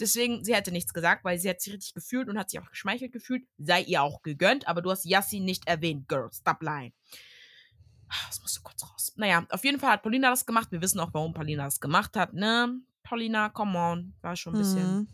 [0.00, 2.68] Deswegen, sie hätte nichts gesagt, weil sie hat sich richtig gefühlt und hat sich auch
[2.70, 3.44] geschmeichelt gefühlt.
[3.58, 6.28] Sei ihr auch gegönnt, aber du hast Yassin nicht erwähnt, Girl.
[6.32, 6.92] Stop lying.
[8.28, 9.12] Das musst du kurz raus.
[9.16, 10.70] Naja, auf jeden Fall hat Paulina das gemacht.
[10.70, 12.80] Wir wissen auch, warum Paulina das gemacht hat, ne?
[13.02, 14.14] Paulina, come on.
[14.22, 14.96] War schon ein bisschen.
[14.96, 15.08] Mhm.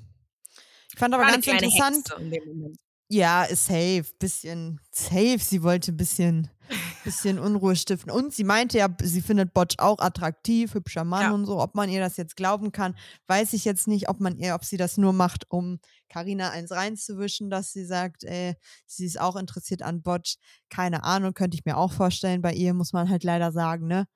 [0.92, 2.76] Ich fand aber ganz interessant, in
[3.12, 5.38] ja, ist safe, bisschen safe.
[5.40, 6.48] Sie wollte ein bisschen,
[7.04, 8.10] bisschen Unruhe stiften.
[8.12, 11.30] Und sie meinte ja, sie findet Botsch auch attraktiv, hübscher Mann Ja.
[11.32, 11.60] und so.
[11.60, 12.96] Ob man ihr das jetzt glauben kann,
[13.26, 15.80] weiß ich jetzt nicht, ob man ihr, ob sie das nur macht, um
[16.10, 18.54] Karina eins reinzuwischen, dass sie sagt, ey,
[18.86, 20.36] sie ist auch interessiert an Botsch.
[20.68, 22.42] Keine Ahnung, könnte ich mir auch vorstellen.
[22.42, 24.06] Bei ihr muss man halt leider sagen, ne?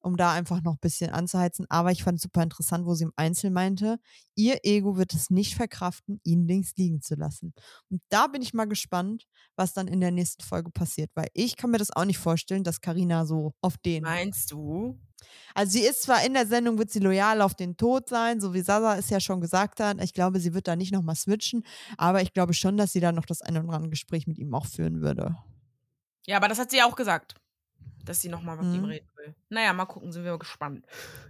[0.00, 1.66] Um da einfach noch ein bisschen anzuheizen.
[1.68, 3.98] Aber ich fand es super interessant, wo sie im Einzel meinte,
[4.34, 7.52] ihr Ego wird es nicht verkraften, ihn links liegen zu lassen.
[7.90, 9.26] Und da bin ich mal gespannt,
[9.56, 12.64] was dann in der nächsten Folge passiert, weil ich kann mir das auch nicht vorstellen,
[12.64, 14.02] dass Karina so auf den.
[14.04, 14.98] Meinst du?
[15.54, 18.54] Also sie ist zwar in der Sendung, wird sie loyal auf den Tod sein, so
[18.54, 20.02] wie Sasa es ja schon gesagt hat.
[20.02, 21.64] Ich glaube, sie wird da nicht nochmal switchen,
[21.96, 24.54] aber ich glaube schon, dass sie da noch das eine oder andere Gespräch mit ihm
[24.54, 25.36] auch führen würde.
[26.26, 27.34] Ja, aber das hat sie ja auch gesagt.
[28.08, 28.84] Dass sie nochmal mit ihm Mhm.
[28.86, 29.34] reden will.
[29.50, 30.86] Naja, mal gucken, sind wir mal gespannt.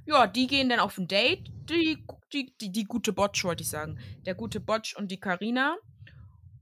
[0.06, 1.48] Ja, die gehen dann auf ein Date.
[1.68, 3.98] Die, die, die, die gute Botsch, wollte ich sagen.
[4.26, 5.76] Der gute Botsch und die Karina.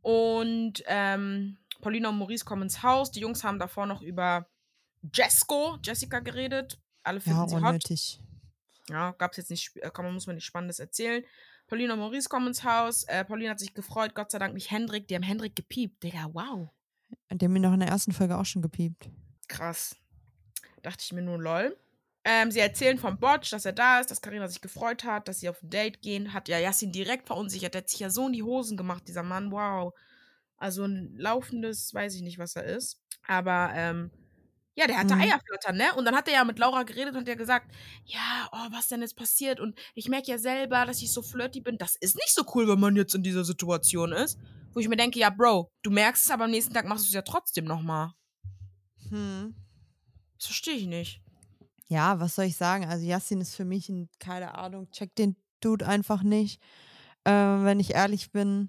[0.02, 3.10] Und ähm, Paulina und Maurice kommen ins Haus.
[3.10, 4.48] Die Jungs haben davor noch über
[5.14, 6.78] Jesco, Jessica geredet.
[7.02, 7.62] Alle finden Ja, sie hot.
[7.64, 8.20] unnötig.
[8.88, 11.24] Ja, gab's jetzt nicht, äh, kann man, muss man nicht Spannendes erzählen.
[11.66, 13.02] Paulina und Maurice kommen ins Haus.
[13.04, 15.08] Äh, Paulina hat sich gefreut, Gott sei Dank nicht Hendrik.
[15.08, 16.02] Die haben Hendrik gepiept.
[16.04, 16.70] Digga, wow.
[17.32, 19.10] Die haben ihn doch in der ersten Folge auch schon gepiept.
[19.48, 19.96] Krass.
[20.86, 21.76] Dachte ich mir nur, lol.
[22.24, 25.40] Ähm, sie erzählen vom Botsch, dass er da ist, dass Karina sich gefreut hat, dass
[25.40, 26.32] sie auf ein Date gehen.
[26.32, 27.74] Hat ja Yassin direkt verunsichert.
[27.74, 29.50] Der hat sich ja so in die Hosen gemacht, dieser Mann.
[29.50, 29.94] Wow.
[30.58, 33.00] Also ein laufendes, weiß ich nicht, was er ist.
[33.26, 34.12] Aber, ähm,
[34.76, 35.22] ja, der hatte Mhm.
[35.22, 35.94] Eierflattern, ne?
[35.96, 37.74] Und dann hat er ja mit Laura geredet und hat ja gesagt,
[38.04, 39.58] ja, oh, was denn jetzt passiert?
[39.60, 41.78] Und ich merke ja selber, dass ich so flirty bin.
[41.78, 44.38] Das ist nicht so cool, wenn man jetzt in dieser Situation ist.
[44.72, 47.08] Wo ich mir denke, ja, Bro, du merkst es, aber am nächsten Tag machst du
[47.08, 48.12] es ja trotzdem nochmal.
[49.10, 49.54] Hm.
[50.38, 51.22] Das verstehe ich nicht.
[51.88, 52.84] Ja, was soll ich sagen?
[52.86, 56.60] Also Yassin ist für mich ein, keine Ahnung, check den Dude einfach nicht.
[57.24, 58.68] Äh, wenn ich ehrlich bin,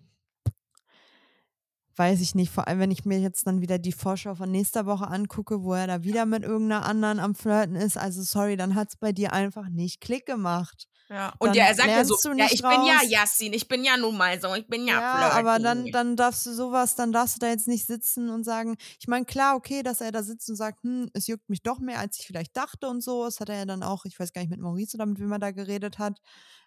[1.96, 2.52] weiß ich nicht.
[2.52, 5.74] Vor allem, wenn ich mir jetzt dann wieder die Vorschau von nächster Woche angucke, wo
[5.74, 7.98] er da wieder mit irgendeiner anderen am Flirten ist.
[7.98, 10.88] Also sorry, dann hat es bei dir einfach nicht Klick gemacht.
[11.10, 13.10] Ja, und ja, er sagt ja so, ja, ich bin ja raus.
[13.10, 15.38] Yassin, ich bin ja nun mal so, ich bin ja, Ja, flirty.
[15.40, 18.76] aber dann, dann darfst du sowas, dann darfst du da jetzt nicht sitzen und sagen,
[19.00, 21.80] ich meine, klar, okay, dass er da sitzt und sagt, hm, es juckt mich doch
[21.80, 23.24] mehr, als ich vielleicht dachte und so.
[23.24, 25.32] Das hat er ja dann auch, ich weiß gar nicht, mit Maurice oder mit wem
[25.32, 26.20] er da geredet hat.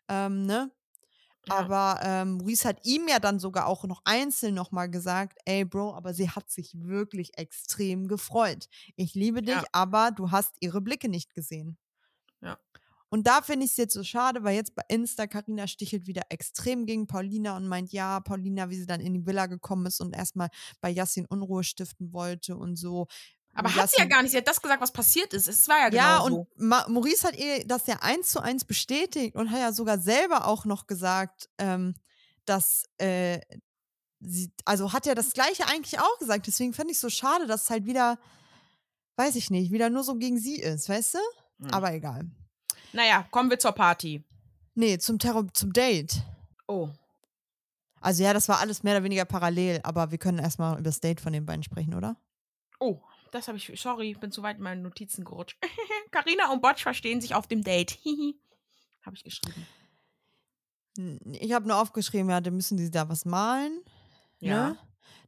[0.09, 0.71] Ähm, ne?
[1.47, 1.59] Ja.
[1.59, 5.95] Aber ähm, Maurice hat ihm ja dann sogar auch noch einzeln nochmal gesagt, ey Bro,
[5.95, 8.69] aber sie hat sich wirklich extrem gefreut.
[8.97, 9.65] Ich liebe dich, Ja.
[9.73, 11.79] aber du hast ihre Blicke nicht gesehen.
[12.43, 12.59] Ja.
[13.11, 16.23] Und da finde ich es jetzt so schade, weil jetzt bei Insta Karina stichelt wieder
[16.29, 20.01] extrem gegen Paulina und meint, ja, Paulina, wie sie dann in die Villa gekommen ist
[20.01, 20.49] und erstmal
[20.81, 23.09] bei Yassin Unruhe stiften wollte und so.
[23.53, 25.49] aber Und hat sie ja Yassin- gar nicht, sie hat das gesagt, was passiert ist.
[25.49, 26.25] Es war ja genau ja, so.
[26.25, 29.99] und Ma Maurice hat ihr das ja eins zu eins bestätigt und hat ja sogar
[29.99, 31.95] selber auch noch gesagt, ähm,
[32.45, 33.41] dass äh,
[34.21, 36.47] sie, also hat ja das Gleiche eigentlich auch gesagt.
[36.47, 38.21] Deswegen fand ich so schade, dass es halt wieder,
[39.17, 41.19] weiß ich nicht, wieder nur so gegen sie ist, weißt du?
[41.65, 41.71] Hm.
[41.75, 42.31] Aber egal.
[42.93, 44.25] Naja, kommen wir zur Party.
[44.75, 46.23] Nee, zum Terror, zum Date.
[46.67, 46.89] Oh.
[48.01, 51.01] Also ja, das war alles mehr oder weniger parallel, aber wir können erstmal über das
[51.01, 52.17] Date von den beiden sprechen, oder?
[52.79, 55.59] Oh, das habe ich, sorry, ich bin zu weit in meine Notizen gerutscht.
[56.11, 57.99] Carina und Botsch verstehen sich auf dem Date.
[59.03, 59.67] Habe ich geschrieben.
[61.33, 63.81] Ich habe nur aufgeschrieben, ja, dann müssen die da was malen.
[64.41, 64.71] Ja.
[64.71, 64.79] Ne?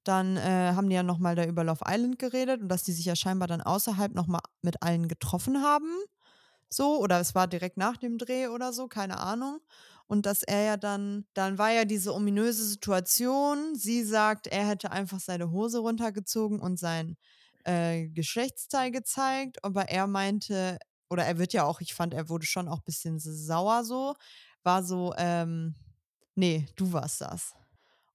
[0.04, 3.06] Dann äh, haben die ja nochmal da über Love Island geredet und dass die sich
[3.06, 5.88] ja scheinbar dann außerhalb nochmal mit allen getroffen haben.
[6.72, 9.60] So, oder es war direkt nach dem Dreh oder so, keine Ahnung.
[10.06, 13.74] Und dass er ja dann, dann war ja diese ominöse Situation.
[13.74, 17.16] Sie sagt, er hätte einfach seine Hose runtergezogen und sein
[17.64, 19.64] äh, Geschlechtsteil gezeigt.
[19.64, 20.78] Aber er meinte,
[21.10, 24.14] oder er wird ja auch, ich fand, er wurde schon auch ein bisschen sauer so.
[24.62, 25.74] War so, ähm,
[26.34, 27.52] nee, du warst das.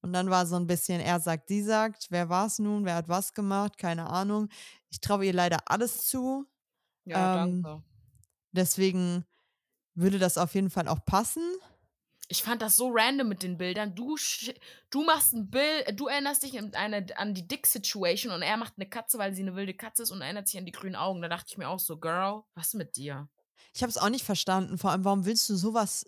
[0.02, 2.96] Und dann war so ein bisschen, er sagt, sie sagt, wer war es nun, wer
[2.96, 4.50] hat was gemacht, keine Ahnung.
[4.90, 6.46] Ich traue ihr leider alles zu.
[7.06, 7.84] Ja, Ähm, danke.
[8.58, 9.24] Deswegen
[9.94, 11.44] würde das auf jeden Fall auch passen.
[12.28, 13.96] Ich fand das so random mit den Bildern.
[13.96, 14.18] Du,
[14.90, 18.74] du machst ein Bild, du erinnerst dich an, eine, an die Dick-Situation und er macht
[18.78, 21.22] eine Katze, weil sie eine wilde Katze ist und erinnert sich an die grünen Augen.
[21.22, 23.30] Da dachte ich mir auch so, Girl, was mit dir?
[23.74, 24.78] Ich habe es auch nicht verstanden.
[24.78, 26.06] Vor allem, warum willst du sowas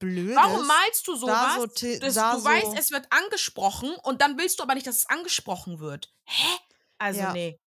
[0.00, 0.34] Blödes.
[0.34, 1.56] Warum malst du sowas?
[1.56, 4.86] so dass da du so- weißt, es wird angesprochen und dann willst du aber nicht,
[4.86, 6.10] dass es angesprochen wird.
[6.24, 6.56] Hä?
[6.96, 7.32] Also Ja.
[7.34, 7.59] nee.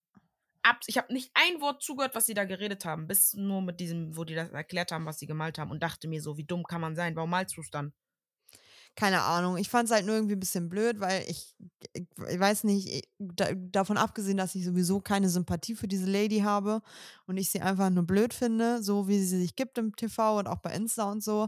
[0.64, 3.80] Ab, ich habe nicht ein Wort zugehört, was sie da geredet haben, bis nur mit
[3.80, 6.46] diesem, wo die das erklärt haben, was sie gemalt haben und dachte mir so, wie
[6.46, 7.16] dumm kann man sein?
[7.16, 7.94] Warum malst du es dann?
[8.96, 9.58] keine Ahnung.
[9.58, 11.56] Ich fand es halt nur irgendwie ein bisschen blöd, weil ich,
[11.94, 16.40] ich, weiß nicht, ich, da, davon abgesehen, dass ich sowieso keine Sympathie für diese Lady
[16.40, 16.82] habe
[17.26, 20.48] und ich sie einfach nur blöd finde, so wie sie sich gibt im TV und
[20.48, 21.48] auch bei Insta und so,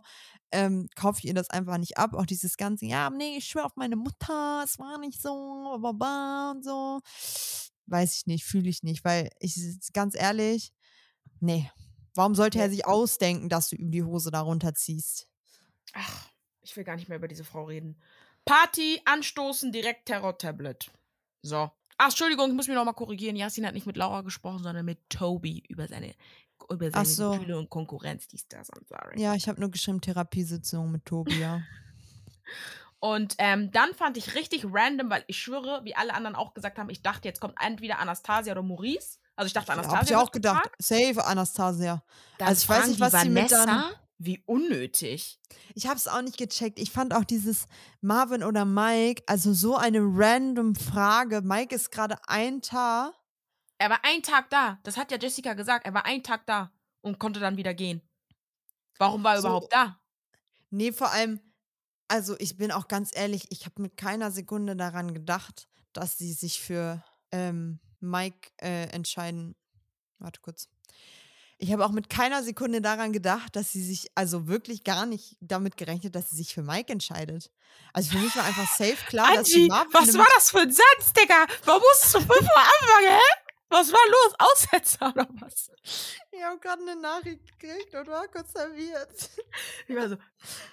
[0.51, 2.15] ähm, kaufe ich ihr das einfach nicht ab.
[2.15, 6.51] Auch dieses ganze, ja, nee, ich schwöre auf meine Mutter, es war nicht so, baba
[6.51, 6.99] und so.
[7.87, 9.55] Weiß ich nicht, fühle ich nicht, weil ich,
[9.93, 10.73] ganz ehrlich,
[11.39, 11.69] nee.
[12.15, 15.27] Warum sollte er sich ausdenken, dass du ihm die Hose darunter ziehst?
[15.93, 16.29] Ach,
[16.61, 18.01] ich will gar nicht mehr über diese Frau reden.
[18.45, 20.91] Party, anstoßen, direkt Terror-Tablet.
[21.41, 21.71] So.
[21.97, 23.35] Ach, Entschuldigung, ich muss mich nochmal korrigieren.
[23.35, 26.13] Yasin hat nicht mit Laura gesprochen, sondern mit Toby über seine,
[26.69, 27.31] über seine so.
[27.31, 28.71] Gefühle und Konkurrenz, dies, das.
[28.71, 29.21] I'm sorry.
[29.21, 31.61] Ja, ich habe nur geschrieben, Therapiesitzung mit Tobi, ja.
[32.99, 36.77] Und ähm, dann fand ich richtig random, weil ich schwöre, wie alle anderen auch gesagt
[36.79, 39.19] haben, ich dachte, jetzt kommt entweder Anastasia oder Maurice.
[39.35, 39.99] Also ich dachte, Anastasia.
[39.99, 40.63] Hab ich auch gedacht.
[40.63, 40.75] gefragt.
[40.81, 42.03] Safe Anastasia.
[42.39, 43.91] Dann Also ich weiß nicht, was sie mit dann- Vanessa.
[44.17, 45.41] Wie unnötig.
[45.73, 46.79] Ich habe es auch nicht gecheckt.
[46.79, 47.67] Ich fand auch dieses
[47.99, 51.41] Marvin oder Mike, also so eine random Frage.
[51.41, 53.13] Mike ist gerade ein Tag.
[53.77, 54.79] Er war einen Tag da.
[54.83, 55.85] Das hat ja Jessica gesagt.
[55.85, 56.71] Er war einen Tag da
[57.01, 58.01] und konnte dann wieder gehen.
[58.97, 59.47] Warum war er So.
[59.49, 59.99] überhaupt da?
[60.69, 61.41] Nee, vor allem,
[62.07, 66.33] also ich bin auch ganz ehrlich, ich habe mit keiner Sekunde daran gedacht, dass sie
[66.33, 69.55] sich für ähm, Mike äh, entscheiden.
[70.19, 70.69] Warte kurz.
[71.57, 75.37] Ich habe auch mit keiner Sekunde daran gedacht, dass sie sich, also wirklich gar nicht
[75.39, 77.49] damit gerechnet, dass sie sich für Mike entscheidet.
[77.93, 80.59] Also für mich war einfach safe klar, dass sie Angie, Marvin was war das für
[80.59, 81.45] ein Satz, Digga?
[81.63, 83.45] Warum musstest du 5 Uhr anfangen, hä?
[83.69, 84.35] Was war los?
[84.37, 85.71] Aussetzer oder was?
[86.31, 89.29] Ich habe gerade eine Nachricht gekriegt und war kurz verwirrt.
[89.87, 90.17] Ich war so,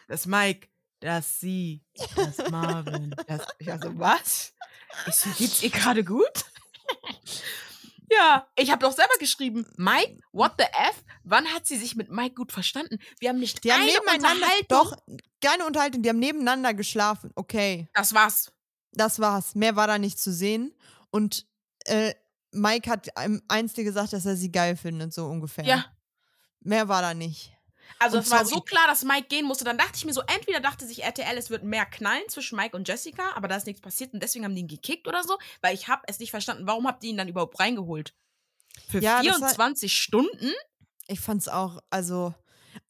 [0.09, 0.69] das Mike,
[1.03, 1.85] das sie,
[2.17, 3.47] das Marvin, das.
[3.59, 4.55] Ich war so, was?
[5.07, 6.45] Ich so, geht's ihr gerade gut?
[8.11, 11.03] ja, ich habe doch selber geschrieben, Mike, what the F?
[11.25, 12.99] Wann hat sie sich mit Mike gut verstanden?
[13.19, 14.97] Wir haben nicht Die haben nebeneinander, doch,
[15.41, 17.31] keine Unterhaltung, die haben nebeneinander geschlafen.
[17.35, 18.53] Okay, Das war's.
[18.93, 19.55] das war's.
[19.55, 20.75] Mehr war da nicht zu sehen.
[21.11, 21.47] Und
[21.85, 22.15] äh,
[22.53, 25.65] Mike hat einem einst gesagt, dass er sie geil findet, so ungefähr.
[25.65, 25.85] Ja.
[26.61, 27.53] Mehr war da nicht.
[27.99, 29.65] Also Und es war so klar, dass Mike gehen musste.
[29.65, 32.77] Dann dachte ich mir so, entweder dachte sich RTL, es wird mehr knallen zwischen Mike
[32.77, 35.39] und Jessica, aber da ist nichts passiert und deswegen haben die ihn gekickt oder so,
[35.61, 36.67] weil ich habe es nicht verstanden.
[36.67, 38.15] Warum habt ihr ihn dann überhaupt reingeholt?
[38.89, 40.53] Für Ja, das war- 24 Stunden?
[41.07, 42.35] Ich fand's auch, also.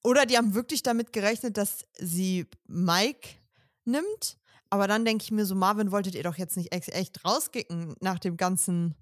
[0.05, 3.29] Oder die haben wirklich damit gerechnet, dass sie Mike
[3.85, 4.39] nimmt.
[4.71, 8.19] Aber dann denke ich mir so, Marvin, wolltet ihr doch jetzt nicht echt rauskicken nach
[8.19, 8.95] dem ganzen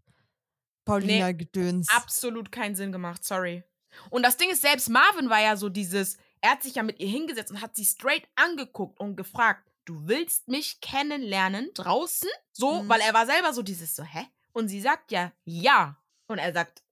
[0.85, 1.89] Paulina-Gedöns.
[1.91, 3.63] Absolut keinen Sinn gemacht, sorry.
[4.11, 7.01] Und das Ding ist, selbst Marvin war ja so dieses, er hat sich ja mit
[7.01, 12.29] ihr hingesetzt und hat sie straight angeguckt und gefragt, du willst mich kennenlernen draußen?
[12.53, 12.89] So, Mhm.
[12.89, 14.27] weil er war selber so dieses so, hä?
[14.53, 15.97] Und sie sagt ja, ja.
[16.27, 16.83] Und er sagt,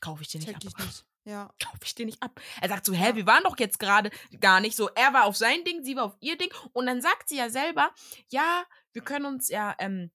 [0.00, 0.62] kaufe ich dir nicht Check ab.
[0.66, 1.04] ich nicht.
[1.24, 1.50] Ja.
[1.62, 2.40] Kaufe ich dir nicht ab.
[2.60, 4.88] Er sagt so, hä, wir waren doch jetzt gerade gar nicht so.
[4.96, 6.52] Er war auf sein Ding, sie war auf ihr Ding.
[6.72, 7.92] Und dann sagt sie ja selber,
[8.30, 10.10] ja, wir können uns ja, ähm,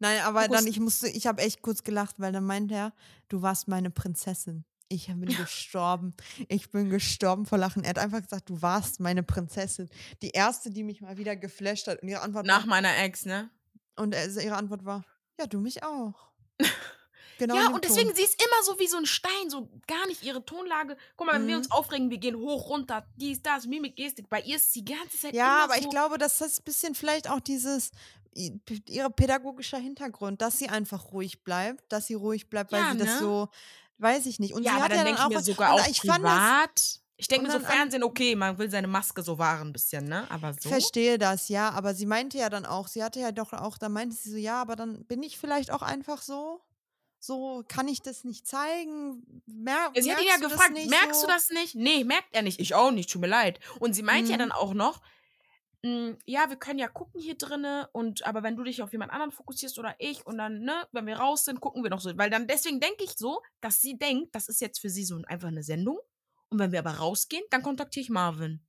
[0.00, 2.92] Nein, aber dann, ich musste, ich habe echt kurz gelacht, weil dann meinte er,
[3.28, 4.64] du warst meine Prinzessin.
[4.90, 6.14] Ich bin gestorben.
[6.48, 7.84] Ich bin gestorben vor Lachen.
[7.84, 9.88] Er hat einfach gesagt, du warst meine Prinzessin.
[10.22, 12.02] Die erste, die mich mal wieder geflasht hat.
[12.02, 13.50] Und ihre Antwort nach war, meiner Ex, ne?
[13.96, 15.04] und er- ihre Antwort war,
[15.38, 16.14] ja, du mich auch.
[17.40, 17.54] Genau.
[17.54, 17.80] ja, und Ton.
[17.84, 20.96] deswegen, sie ist immer so wie so ein Stein, so gar nicht ihre Tonlage.
[21.16, 21.60] Guck mal, wenn wir Mhm.
[21.60, 24.28] uns aufregen, wir gehen hoch, runter, dies, das, Mimik, Gestik.
[24.28, 25.80] Bei ihr ist sie die ganze Zeit Ja, aber so.
[25.82, 27.92] ich glaube, dass das ein bisschen vielleicht auch dieses
[28.36, 32.90] i- ihre pädagogischer Hintergrund, dass sie einfach ruhig bleibt, dass sie ruhig bleibt, weil Ja,
[32.94, 33.18] sie das ne?
[33.20, 33.48] so,
[33.98, 34.54] weiß ich nicht.
[34.54, 36.00] Und ja, sie aber hat dann ja denke dann ich auch, mir sogar auch ich
[36.02, 37.00] fand das, privat.
[37.16, 40.30] Ich denke mir so, Fernsehen, okay, man will seine Maske so wahren ein bisschen, ne?
[40.30, 40.68] Aber ich so.
[40.68, 43.88] verstehe das, ja, aber sie meinte ja dann auch, sie hatte ja doch auch, da
[43.88, 46.62] meinte sie so, ja, aber dann bin ich vielleicht auch einfach so,
[47.18, 49.42] so kann ich das nicht zeigen.
[49.46, 51.26] Mer Ja, sie hat ihn ja gefragt, merkst so?
[51.26, 51.74] du das nicht?
[51.74, 52.60] Nee, merkt er nicht.
[52.60, 53.58] Ich auch nicht, tut mir leid.
[53.80, 54.38] Und sie meint ja Mhm.
[54.40, 55.02] dann auch noch, "Mm,
[55.84, 59.30] ja, wir können ja gucken hier drinne und aber wenn du dich auf jemand anderen
[59.30, 62.16] fokussierst oder ich und dann, ne, wenn wir raus sind, gucken wir noch so.
[62.18, 65.20] Weil dann deswegen denke ich so, dass sie denkt, das ist jetzt für sie so
[65.26, 65.98] einfach eine Sendung.
[66.48, 68.66] Und wenn wir aber rausgehen, dann kontaktiere ich Marvin.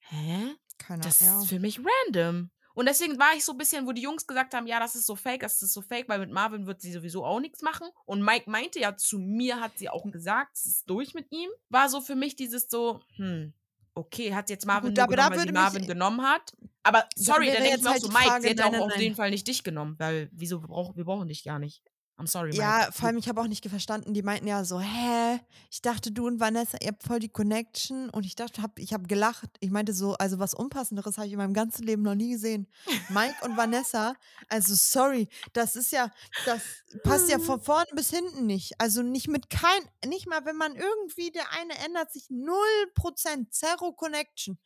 [0.00, 0.54] Hä?
[0.78, 1.40] Keine Das ja.
[1.40, 2.50] ist für mich random.
[2.74, 5.06] Und deswegen war ich so ein bisschen, wo die Jungs gesagt haben, ja, das ist
[5.06, 7.88] so fake, das ist so fake, weil mit Marvin wird sie sowieso auch nichts machen.
[8.06, 11.50] Und Mike meinte ja, zu mir hat sie auch gesagt, es ist durch mit ihm.
[11.68, 13.52] War so für mich dieses so, hm,
[13.94, 16.52] okay, hat jetzt Marvin Gut, nur genommen, weil sie Marvin genommen hat.
[16.82, 18.68] Aber sorry, dann denke ich jetzt mir auch halt so, Mike, Frage, sie hätte nein,
[18.68, 19.00] auch nein, auf nein.
[19.00, 21.82] jeden Fall nicht dich genommen, weil wieso wir brauchen, wir brauchen dich gar nicht.
[22.18, 22.92] I'm sorry, Ja, Mike.
[22.92, 25.40] vor allem, ich habe auch nicht verstanden, die meinten ja so, hä?
[25.70, 28.10] Ich dachte, du und Vanessa, ihr habt voll die Connection.
[28.10, 29.48] Und ich dachte, hab, ich habe gelacht.
[29.60, 32.68] Ich meinte so, also was Unpassenderes habe ich in meinem ganzen Leben noch nie gesehen.
[33.08, 34.14] Mike und Vanessa,
[34.48, 36.10] also sorry, das ist ja,
[36.44, 36.60] das
[37.02, 38.72] passt ja von vorn bis hinten nicht.
[38.78, 43.92] Also nicht mit kein, nicht mal, wenn man irgendwie, der eine ändert sich 0%, Zero
[43.92, 44.58] Connection.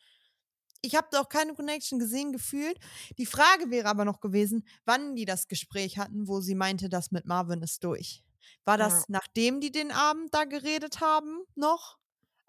[0.87, 2.79] Ich habe da auch keine Connection gesehen, gefühlt.
[3.19, 7.11] Die Frage wäre aber noch gewesen, wann die das Gespräch hatten, wo sie meinte, das
[7.11, 8.23] mit Marvin ist durch.
[8.65, 9.05] War das Ja.
[9.09, 11.99] nachdem die den Abend da geredet haben, noch?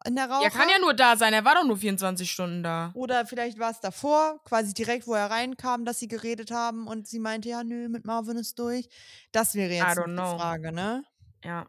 [0.05, 0.43] In der Raucher?
[0.43, 2.91] Er kann ja nur da sein, er war doch nur 24 Stunden da.
[2.93, 7.07] Oder vielleicht war es davor, quasi direkt, wo er reinkam, dass sie geredet haben und
[7.07, 8.87] sie meinte, ja, nö, mit Marvin ist durch.
[9.31, 10.37] Das wäre jetzt die.
[10.37, 11.03] Frage, ne?
[11.43, 11.65] Ja.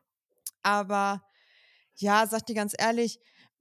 [0.62, 1.24] Aber
[1.94, 3.18] ja, sag dir ganz ehrlich,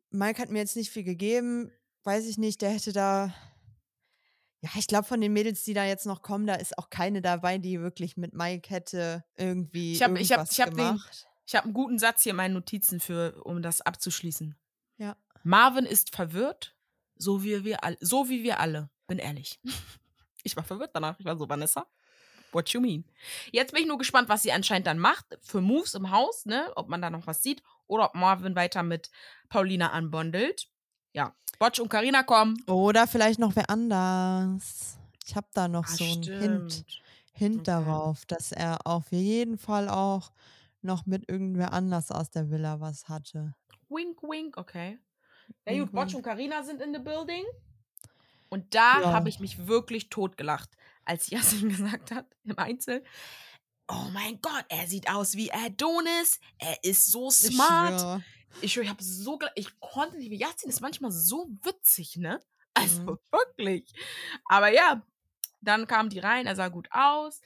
[0.09, 1.71] Mike hat mir jetzt nicht viel gegeben.
[2.07, 3.33] Weiß ich nicht, der hätte da.
[4.61, 7.21] Ja, ich glaube, von den Mädels, die da jetzt noch kommen, da ist auch keine
[7.21, 11.27] dabei, die wirklich mit Mike hätte irgendwie Ich hab- ich hab- ich hab den- gemacht.
[11.45, 14.55] Ich habe einen guten Satz hier in meinen Notizen für, um das abzuschließen.
[14.97, 15.17] Ja.
[15.43, 16.77] Marvin ist verwirrt,
[17.17, 18.89] so wie wir alle, so wie wir alle.
[19.07, 19.59] Bin ehrlich.
[20.43, 21.19] Ich war verwirrt danach.
[21.19, 21.87] Ich war so, Vanessa,
[22.53, 23.03] what you mean?
[23.51, 26.71] Jetzt bin ich nur gespannt, was sie anscheinend dann macht für Moves im Haus, ne?
[26.77, 29.09] Ob man da noch was sieht oder ob Marvin weiter mit
[29.49, 30.69] Paulina anbondelt.
[31.11, 32.63] Ja, Botsch und Karina kommen.
[32.67, 34.97] Oder vielleicht noch wer anders.
[35.25, 37.03] Ich habe da noch Ah, so einen Hint, stimmt.
[37.31, 37.67] Hint Okay.
[37.67, 40.31] darauf, dass er auf jeden Fall auch
[40.81, 43.55] noch mit irgendwer anders aus der Villa was hatte.
[43.89, 44.99] Wink, wink, okay.
[45.65, 46.15] Ja, gut, Botsch wink.
[46.15, 47.43] und Karina sind in the building.
[48.49, 49.11] Und da Ja.
[49.13, 50.69] habe ich mich wirklich totgelacht,
[51.05, 53.03] als Yasin gesagt hat im Einzel.
[53.89, 56.39] Oh mein Gott, er sieht aus wie Adonis.
[56.59, 58.07] Er ist so Ich smart.
[58.59, 62.39] Ich, schwöre, ich habe so, ich konnte nicht, Yasin ist manchmal so witzig, ne?
[62.73, 63.17] Also Mhm.
[63.31, 63.93] wirklich.
[64.45, 65.05] Aber ja,
[65.61, 67.41] dann kamen die rein, er sah gut aus.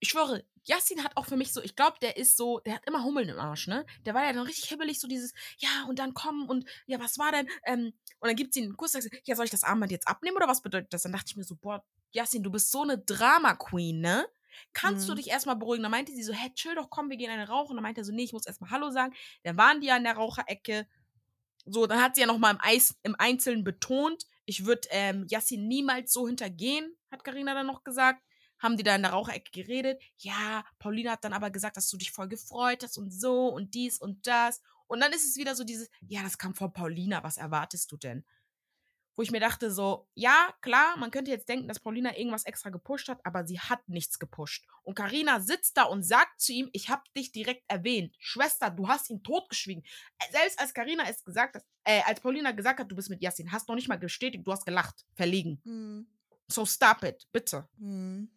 [0.00, 2.86] Ich schwöre, Yassin hat auch für mich so, ich glaube, der ist so, der hat
[2.86, 3.84] immer Hummeln im Arsch, ne?
[4.06, 7.18] Der war ja dann richtig hibbelig, so dieses, ja, und dann kommen und, ja, was
[7.18, 7.48] war denn?
[7.64, 10.06] Ähm, und dann gibt sie einen Kuss, sagt sie, ja, soll ich das Armband jetzt
[10.08, 11.02] abnehmen oder was bedeutet das?
[11.02, 14.26] Dann dachte ich mir so, boah, Yassin, du bist so eine Drama-Queen, ne?
[14.72, 15.16] Kannst du Mhm.
[15.16, 15.82] dich erstmal beruhigen?
[15.82, 17.76] Dann meinte sie so, hä, chill doch, komm, wir gehen eine rauchen.
[17.76, 19.14] Dann meinte er so, nee, ich muss erstmal Hallo sagen.
[19.44, 20.86] Dann waren die ja in der Raucherecke.
[21.64, 25.68] So, dann hat sie ja nochmal im, Eis, im Einzelnen betont, ich würde ähm, Yassin
[25.68, 28.22] niemals so hintergehen, hat Karina dann noch gesagt.
[28.58, 30.00] Haben die da in der Raucherecke geredet.
[30.18, 33.74] Ja, Paulina hat dann aber gesagt, dass du dich voll gefreut hast und so und
[33.74, 34.60] dies und das.
[34.86, 37.96] Und dann ist es wieder so dieses, ja, das kam von Paulina, was erwartest du
[37.96, 38.24] denn?
[39.14, 42.70] Wo ich mir dachte so, ja, klar, man könnte jetzt denken, dass Paulina irgendwas extra
[42.70, 44.66] gepusht hat, aber sie hat nichts gepusht.
[44.82, 48.14] Und Karina sitzt da und sagt zu ihm, ich habe dich direkt erwähnt.
[48.18, 49.84] Schwester, du hast ihn totgeschwiegen.
[50.18, 53.22] Äh, Selbst als Karina es gesagt hat, äh, als Paulina gesagt hat, du bist mit
[53.22, 55.60] Yassin, hast noch nicht mal bestätigt, du hast gelacht, verlegen.
[55.64, 56.06] Mhm.
[56.48, 57.68] So stop it, bitte.
[57.76, 58.30] Mhm.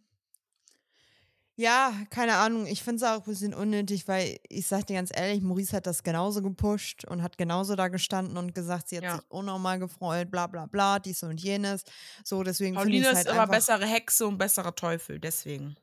[1.58, 2.66] Ja, keine Ahnung.
[2.68, 5.88] Ich finde es auch ein bisschen unnötig, weil ich sag dir ganz ehrlich, Maurice hat
[5.88, 9.16] das genauso gepusht und hat genauso da gestanden und gesagt, sie hat Ja.
[9.16, 11.84] sich unnormal gefreut, bla bla bla, dies und jenes.
[12.26, 12.84] So, deswegen ist
[13.16, 13.54] halt immer einfach.
[13.56, 15.78] bessere Hexe und besserer Teufel, deswegen.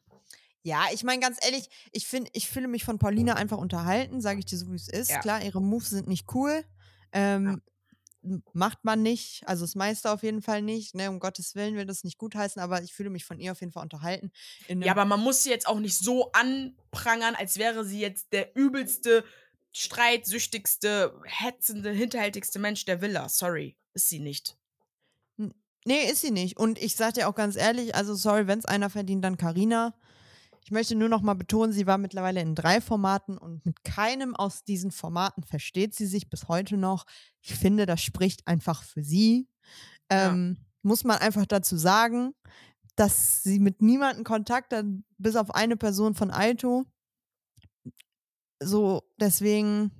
[0.63, 4.41] Ja, ich meine ganz ehrlich, ich finde, ich fühle mich von Paulina einfach unterhalten, sage
[4.41, 5.11] ich dir so, wie es ist.
[5.11, 5.21] Ja.
[5.21, 6.65] Klar, ihre Moves sind nicht cool.
[7.13, 7.63] Ähm, m-
[8.53, 11.87] Macht man nicht, also das meiste auf jeden Fall nicht, ne, um Gottes Willen will
[11.87, 14.31] das nicht gutheißen, aber ich fühle mich von ihr auf jeden Fall unterhalten.
[14.69, 18.55] Ja, aber man muss sie jetzt auch nicht so anprangern, als wäre sie jetzt der
[18.55, 19.25] übelste,
[19.73, 23.29] streitsüchtigste, hetzende, hinterhältigste Mensch der Villa.
[23.29, 24.57] Sorry, ist sie nicht.
[25.85, 26.57] Nee, ist sie nicht.
[26.59, 29.95] Und ich sag dir auch ganz ehrlich, also sorry, wenn es einer verdient, dann Karina.
[30.65, 34.37] Ich möchte nur noch mal betonen, sie war mittlerweile in drei Formaten und mit keinem
[34.37, 37.05] aus diesen Formaten versteht sie sich bis heute noch.
[37.41, 39.49] Ich finde, das spricht einfach für sie.
[40.11, 40.31] Ja.
[40.31, 42.35] Ähm, muss man einfach dazu sagen,
[42.97, 44.85] dass sie mit niemandem Kontakt hat,
[45.19, 46.85] bis auf eine Person von Alto.
[48.61, 49.91] So, deswegen,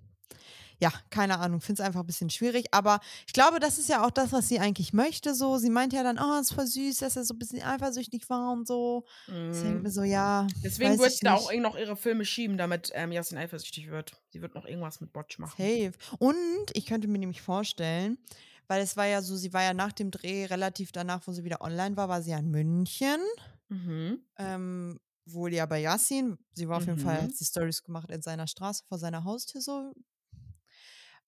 [0.83, 2.67] ja, keine Ahnung, finde es einfach ein bisschen schwierig.
[2.73, 5.33] Aber ich glaube, das ist ja auch das, was sie eigentlich möchte.
[5.35, 7.63] So, sie meint ja dann, oh, es ist voll süß, dass er so ein bisschen
[7.63, 9.05] eifersüchtig war und so.
[9.29, 9.83] Ich denke Mm.
[9.83, 10.47] mir so, ja.
[10.65, 14.21] Deswegen wird ich sie da auch noch ihre Filme schieben, damit ähm, Yasin eifersüchtig wird.
[14.31, 15.55] Sie wird noch irgendwas mit Botch machen.
[15.57, 15.93] Safe.
[16.19, 16.37] Und
[16.75, 18.19] ich könnte mir nämlich vorstellen,
[18.67, 21.45] weil es war ja so, sie war ja nach dem Dreh relativ danach, wo sie
[21.45, 23.21] wieder online war, war sie ja in München.
[23.69, 24.19] Mhm.
[24.39, 26.37] Ähm, wohl ja bei Yassin.
[26.53, 27.27] Sie war auf jeden Fall, Mhm.
[27.27, 29.93] hat die Stories gemacht in seiner Straße vor seiner Haustür so.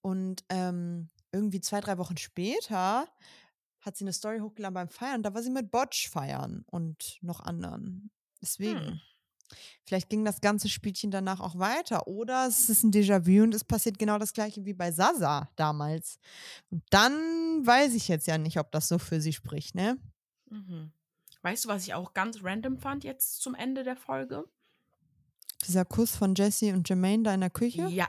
[0.04, 3.08] Und ähm, irgendwie zwei, drei Wochen später
[3.80, 5.22] hat sie eine Story hochgeladen beim Feiern.
[5.22, 8.10] Da war sie mit Botch feiern und noch anderen.
[8.42, 8.86] Deswegen.
[8.86, 9.00] Hm.
[9.84, 12.06] Vielleicht ging das ganze Spielchen danach auch weiter.
[12.06, 16.18] Oder es ist ein Déjà-vu und es passiert genau das gleiche wie bei Sasa damals.
[16.70, 17.12] Und dann
[17.66, 19.96] weiß ich jetzt ja nicht, ob das so für sie spricht, ne?
[20.50, 20.92] Mhm.
[21.40, 24.44] Weißt du, was ich auch ganz random fand jetzt zum Ende der Folge?
[25.66, 27.86] Dieser Kuss von Jesse und Jermaine da in der Küche.
[27.88, 28.08] Ja.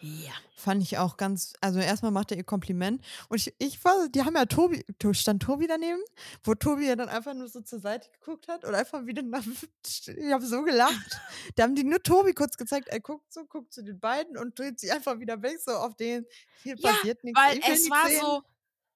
[0.00, 0.32] Ja.
[0.56, 3.02] Fand ich auch ganz, also erstmal macht er ihr Kompliment.
[3.28, 6.00] Und ich, ich war, die haben ja Tobi, To- stand Tobi daneben,
[6.44, 9.42] wo Tobi ja dann einfach nur so zur Seite geguckt hat und einfach wieder nach,
[9.86, 11.20] ich habe so gelacht.
[11.54, 14.58] Da haben die nur Tobi kurz gezeigt, er guckt so, guckt zu den beiden und
[14.58, 16.26] dreht sich einfach wieder weg, so auf den,
[16.62, 17.40] hier Ja, passiert nichts.
[17.40, 18.20] Weil es war sehen.
[18.20, 18.42] so,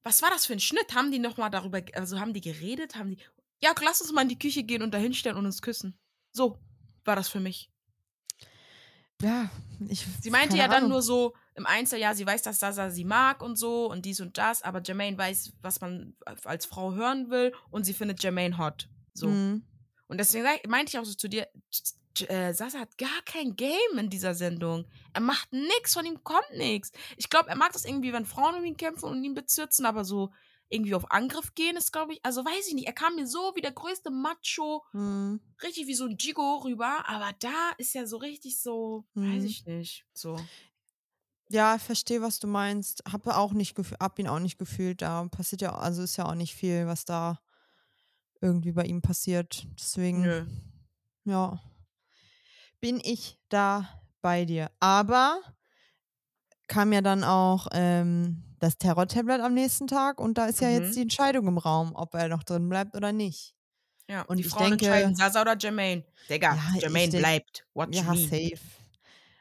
[0.03, 0.95] was war das für ein Schnitt?
[0.95, 2.97] Haben die nochmal darüber, also haben die geredet?
[2.97, 3.19] Haben die,
[3.63, 5.99] ja, lass uns mal in die Küche gehen und da hinstellen und uns küssen.
[6.33, 6.59] So
[7.05, 7.71] war das für mich.
[9.21, 9.51] Ja,
[9.89, 10.07] ich.
[10.21, 10.91] Sie meinte ja dann Ahnung.
[10.91, 14.21] nur so im Einzel, ja, sie weiß, dass Sasa sie mag und so und dies
[14.21, 16.15] und das, aber Jermaine weiß, was man
[16.45, 18.89] als Frau hören will und sie findet Jermaine hot.
[19.13, 19.29] So.
[19.29, 19.63] Mhm.
[20.09, 21.47] Und deswegen meinte ich auch so zu dir,
[22.29, 24.85] äh, Sasa hat gar kein Game in dieser Sendung.
[25.13, 26.93] Er macht nix, von ihm kommt nix.
[27.17, 30.05] Ich glaube, er mag das irgendwie, wenn Frauen um ihn kämpfen und ihn bezirzen, aber
[30.05, 30.33] so
[30.71, 32.87] irgendwie auf Angriff gehen ist, glaube ich, also weiß ich nicht.
[32.87, 35.41] Er kam mir so wie der größte Macho, Mhm.
[35.63, 39.47] richtig wie so ein Jigo rüber, aber da ist er so richtig so, weiß Mhm.
[39.47, 40.37] ich nicht, so.
[41.49, 43.03] Ja, ich verstehe, was du meinst.
[43.11, 45.03] Hab auch nicht hab ihn auch nicht gefühlt.
[45.03, 47.41] Da passiert ja, also ist ja auch nicht viel, was da
[48.41, 49.67] irgendwie bei ihm passiert.
[49.79, 50.47] Deswegen, Nö.
[51.25, 51.61] ja,
[52.81, 53.89] bin ich da
[54.23, 54.71] bei dir.
[54.81, 55.41] Aber
[56.69, 60.75] kam ja dann auch ähm, das Terror-Tablet am nächsten Tag und da ist ja Mhm.
[60.75, 63.55] jetzt die Entscheidung im Raum, ob er noch drin bleibt oder nicht.
[64.09, 66.05] Ja, Und die ich Frauen denke- entscheiden, Sasa oder Jermaine.
[66.29, 67.67] Digga, Ja, Jermaine denk- bleibt.
[67.75, 68.17] You Ja, mean?
[68.29, 68.59] safe.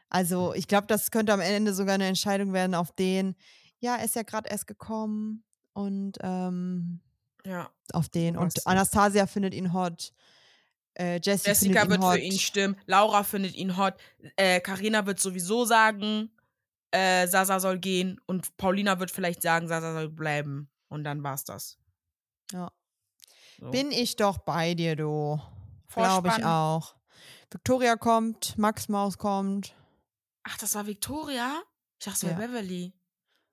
[0.08, 3.36] Also, ich glaube, das könnte am Ende sogar eine Entscheidung werden auf den,
[3.78, 7.00] ja, er ist ja gerade erst gekommen und ähm,
[7.44, 7.70] Ja.
[7.92, 8.36] auf den.
[8.36, 10.12] Und Anastasia findet ihn hot.
[10.94, 12.14] Äh, Jessica ihn wird hot.
[12.14, 12.76] für ihn stimmen.
[12.86, 13.94] Laura findet ihn hot.
[14.36, 16.30] Äh, Carina wird sowieso sagen,
[16.92, 18.20] äh, Sasa soll gehen.
[18.26, 20.70] Und Paulina wird vielleicht sagen, Sasa soll bleiben.
[20.88, 21.78] Und dann war's das.
[22.52, 22.70] Ja.
[23.58, 23.70] So.
[23.70, 25.40] Bin ich doch bei dir, du.
[25.94, 26.94] Glaube ich auch.
[27.52, 29.74] Victoria kommt, Max Maus kommt.
[30.44, 31.62] Ach, das war Victoria?
[31.98, 32.46] Ich dachte, es wäre Ja.
[32.46, 32.94] Beverly.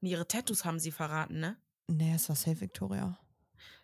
[0.01, 1.57] Nee, ihre Tattoos haben sie verraten, ne?
[1.87, 3.17] Nee, es war safe Victoria.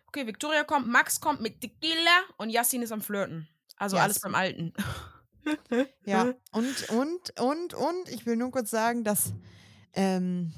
[0.06, 3.48] Okay, Victoria kommt, Max kommt mit Tequila und Yassin ist am Flirten.
[3.76, 4.22] Also alles Yes.
[4.22, 4.72] beim Alten.
[6.04, 9.32] Ja, und, und, und, und, ich will nur kurz sagen, dass
[9.92, 10.52] ähm,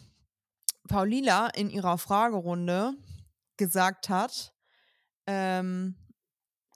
[0.89, 2.95] Paulina in ihrer Fragerunde
[3.57, 4.55] gesagt hat,
[5.27, 5.97] ähm,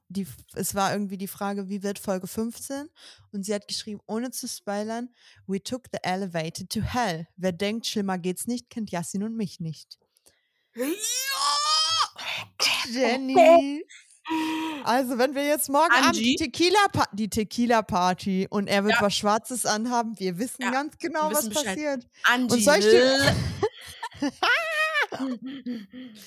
[0.09, 2.89] die, es war irgendwie die Frage, wie wird Folge 15?
[3.33, 5.09] Und sie hat geschrieben, ohne zu spoilern,
[5.47, 7.29] we took the elevator to hell.
[7.37, 9.99] Wer denkt, schlimmer geht's nicht, kennt Yassin und mich nicht.
[12.91, 13.85] Jenny!
[14.85, 16.37] Also, wenn wir jetzt morgen Abend die Angie?
[16.37, 19.03] Tequila, pa die Tequila Party und er wird Ja.
[19.03, 21.67] was Schwarzes anhaben, wir wissen Ja, ganz genau, wir was wissen Bescheid.
[21.67, 22.07] passiert.
[22.25, 24.21] Angie, soll ich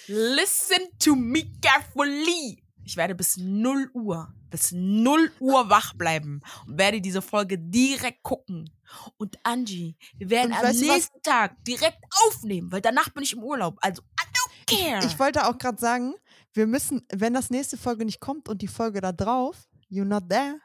[0.07, 2.59] listen to me carefully.
[2.85, 8.23] Ich werde bis 0 Uhr, bis 0 Uhr wach bleiben und werde diese Folge direkt
[8.23, 8.69] gucken.
[9.17, 10.79] Und Angie, wir werden Und am du was?
[10.81, 11.97] nächsten Tag direkt
[12.27, 13.77] aufnehmen, weil danach bin ich im Urlaub.
[13.81, 14.65] Also, I don't
[14.99, 15.05] care.
[15.05, 16.13] Ich wollte auch gerade sagen,
[16.53, 20.29] wir müssen, wenn das nächste Folge nicht kommt und die Folge da drauf, you're not
[20.29, 20.59] there,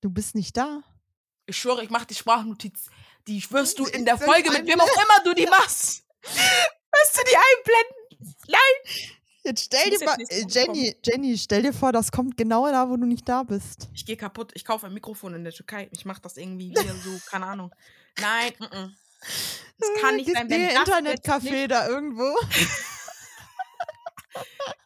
[0.00, 0.82] du bist nicht da.
[1.46, 2.86] Ich schwöre, ich mache die Sprachnotiz.
[3.26, 6.04] Die wirst du in Ich der will Folge, mit wem auch immer du die machst.
[6.22, 8.36] Wirst du die einblenden?
[8.48, 9.10] Nein.
[9.42, 12.96] Jetzt stell dir mal, äh, Jenny, Jenny, stell dir vor, das kommt genau da, wo
[12.96, 13.88] du nicht da bist.
[13.94, 14.52] Ich gehe kaputt.
[14.54, 15.88] Ich kaufe ein Mikrofon in der Türkei.
[15.92, 17.74] Ich mache das irgendwie wieder so, keine Ahnung.
[18.20, 18.90] Nein, mm -mm.
[19.78, 22.24] das kann nicht Gehst sein, wenn das Internetcafé da irgendwo.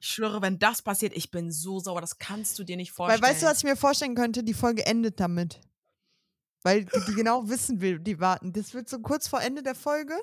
[0.01, 2.01] Ich schwöre, wenn das passiert, ich bin so sauer.
[2.01, 3.23] Das kannst du dir nicht Weil vorstellen.
[3.23, 4.43] weißt du, was ich mir vorstellen könnte?
[4.43, 5.61] Die Folge endet damit.
[6.63, 8.53] Weil die, die genau wissen will, die warten.
[8.53, 10.15] Das wird so kurz vor Ende der Folge.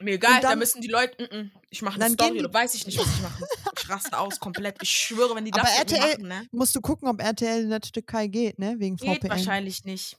[0.00, 1.22] Mir egal, da müssen die Leute.
[1.22, 1.50] Mm -mm.
[1.70, 3.46] Ich mache eine Story, die- weiß ich nicht, was ich mache.
[3.78, 4.78] Ich raste aus komplett.
[4.82, 6.48] Ich schwöre, wenn die das Aber RTL machen, ne?
[6.52, 8.76] Musst du gucken, ob RTL in der Türkei geht, ne?
[8.78, 9.30] Wegen Geht VPN.
[9.30, 10.16] wahrscheinlich nicht.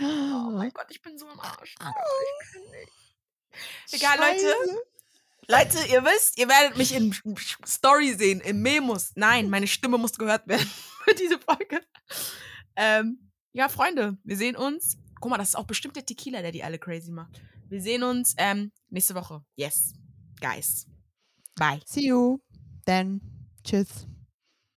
[0.00, 1.74] Oh mein Gott, ich bin so am Arsch.
[1.78, 1.92] Ah.
[2.42, 2.92] Ich kann nicht.
[3.92, 4.54] Egal, Leute.
[5.48, 7.14] Leute, ihr wisst, ihr werdet mich in
[7.66, 9.12] Story sehen, in Memos.
[9.16, 10.66] Nein, meine Stimme muss gehört werden
[11.04, 11.80] für diese Folge.
[12.76, 14.96] Ähm, ja, Freunde, wir sehen uns.
[15.20, 17.40] Guck mal, das ist auch bestimmt der Tequila, der die alle crazy macht.
[17.68, 19.44] Wir sehen uns ähm, nächste Woche.
[19.56, 19.94] Yes.
[20.40, 20.86] Guys.
[21.56, 21.80] Bye.
[21.86, 22.38] See you.
[22.84, 23.20] Then.
[23.64, 24.06] Tschüss.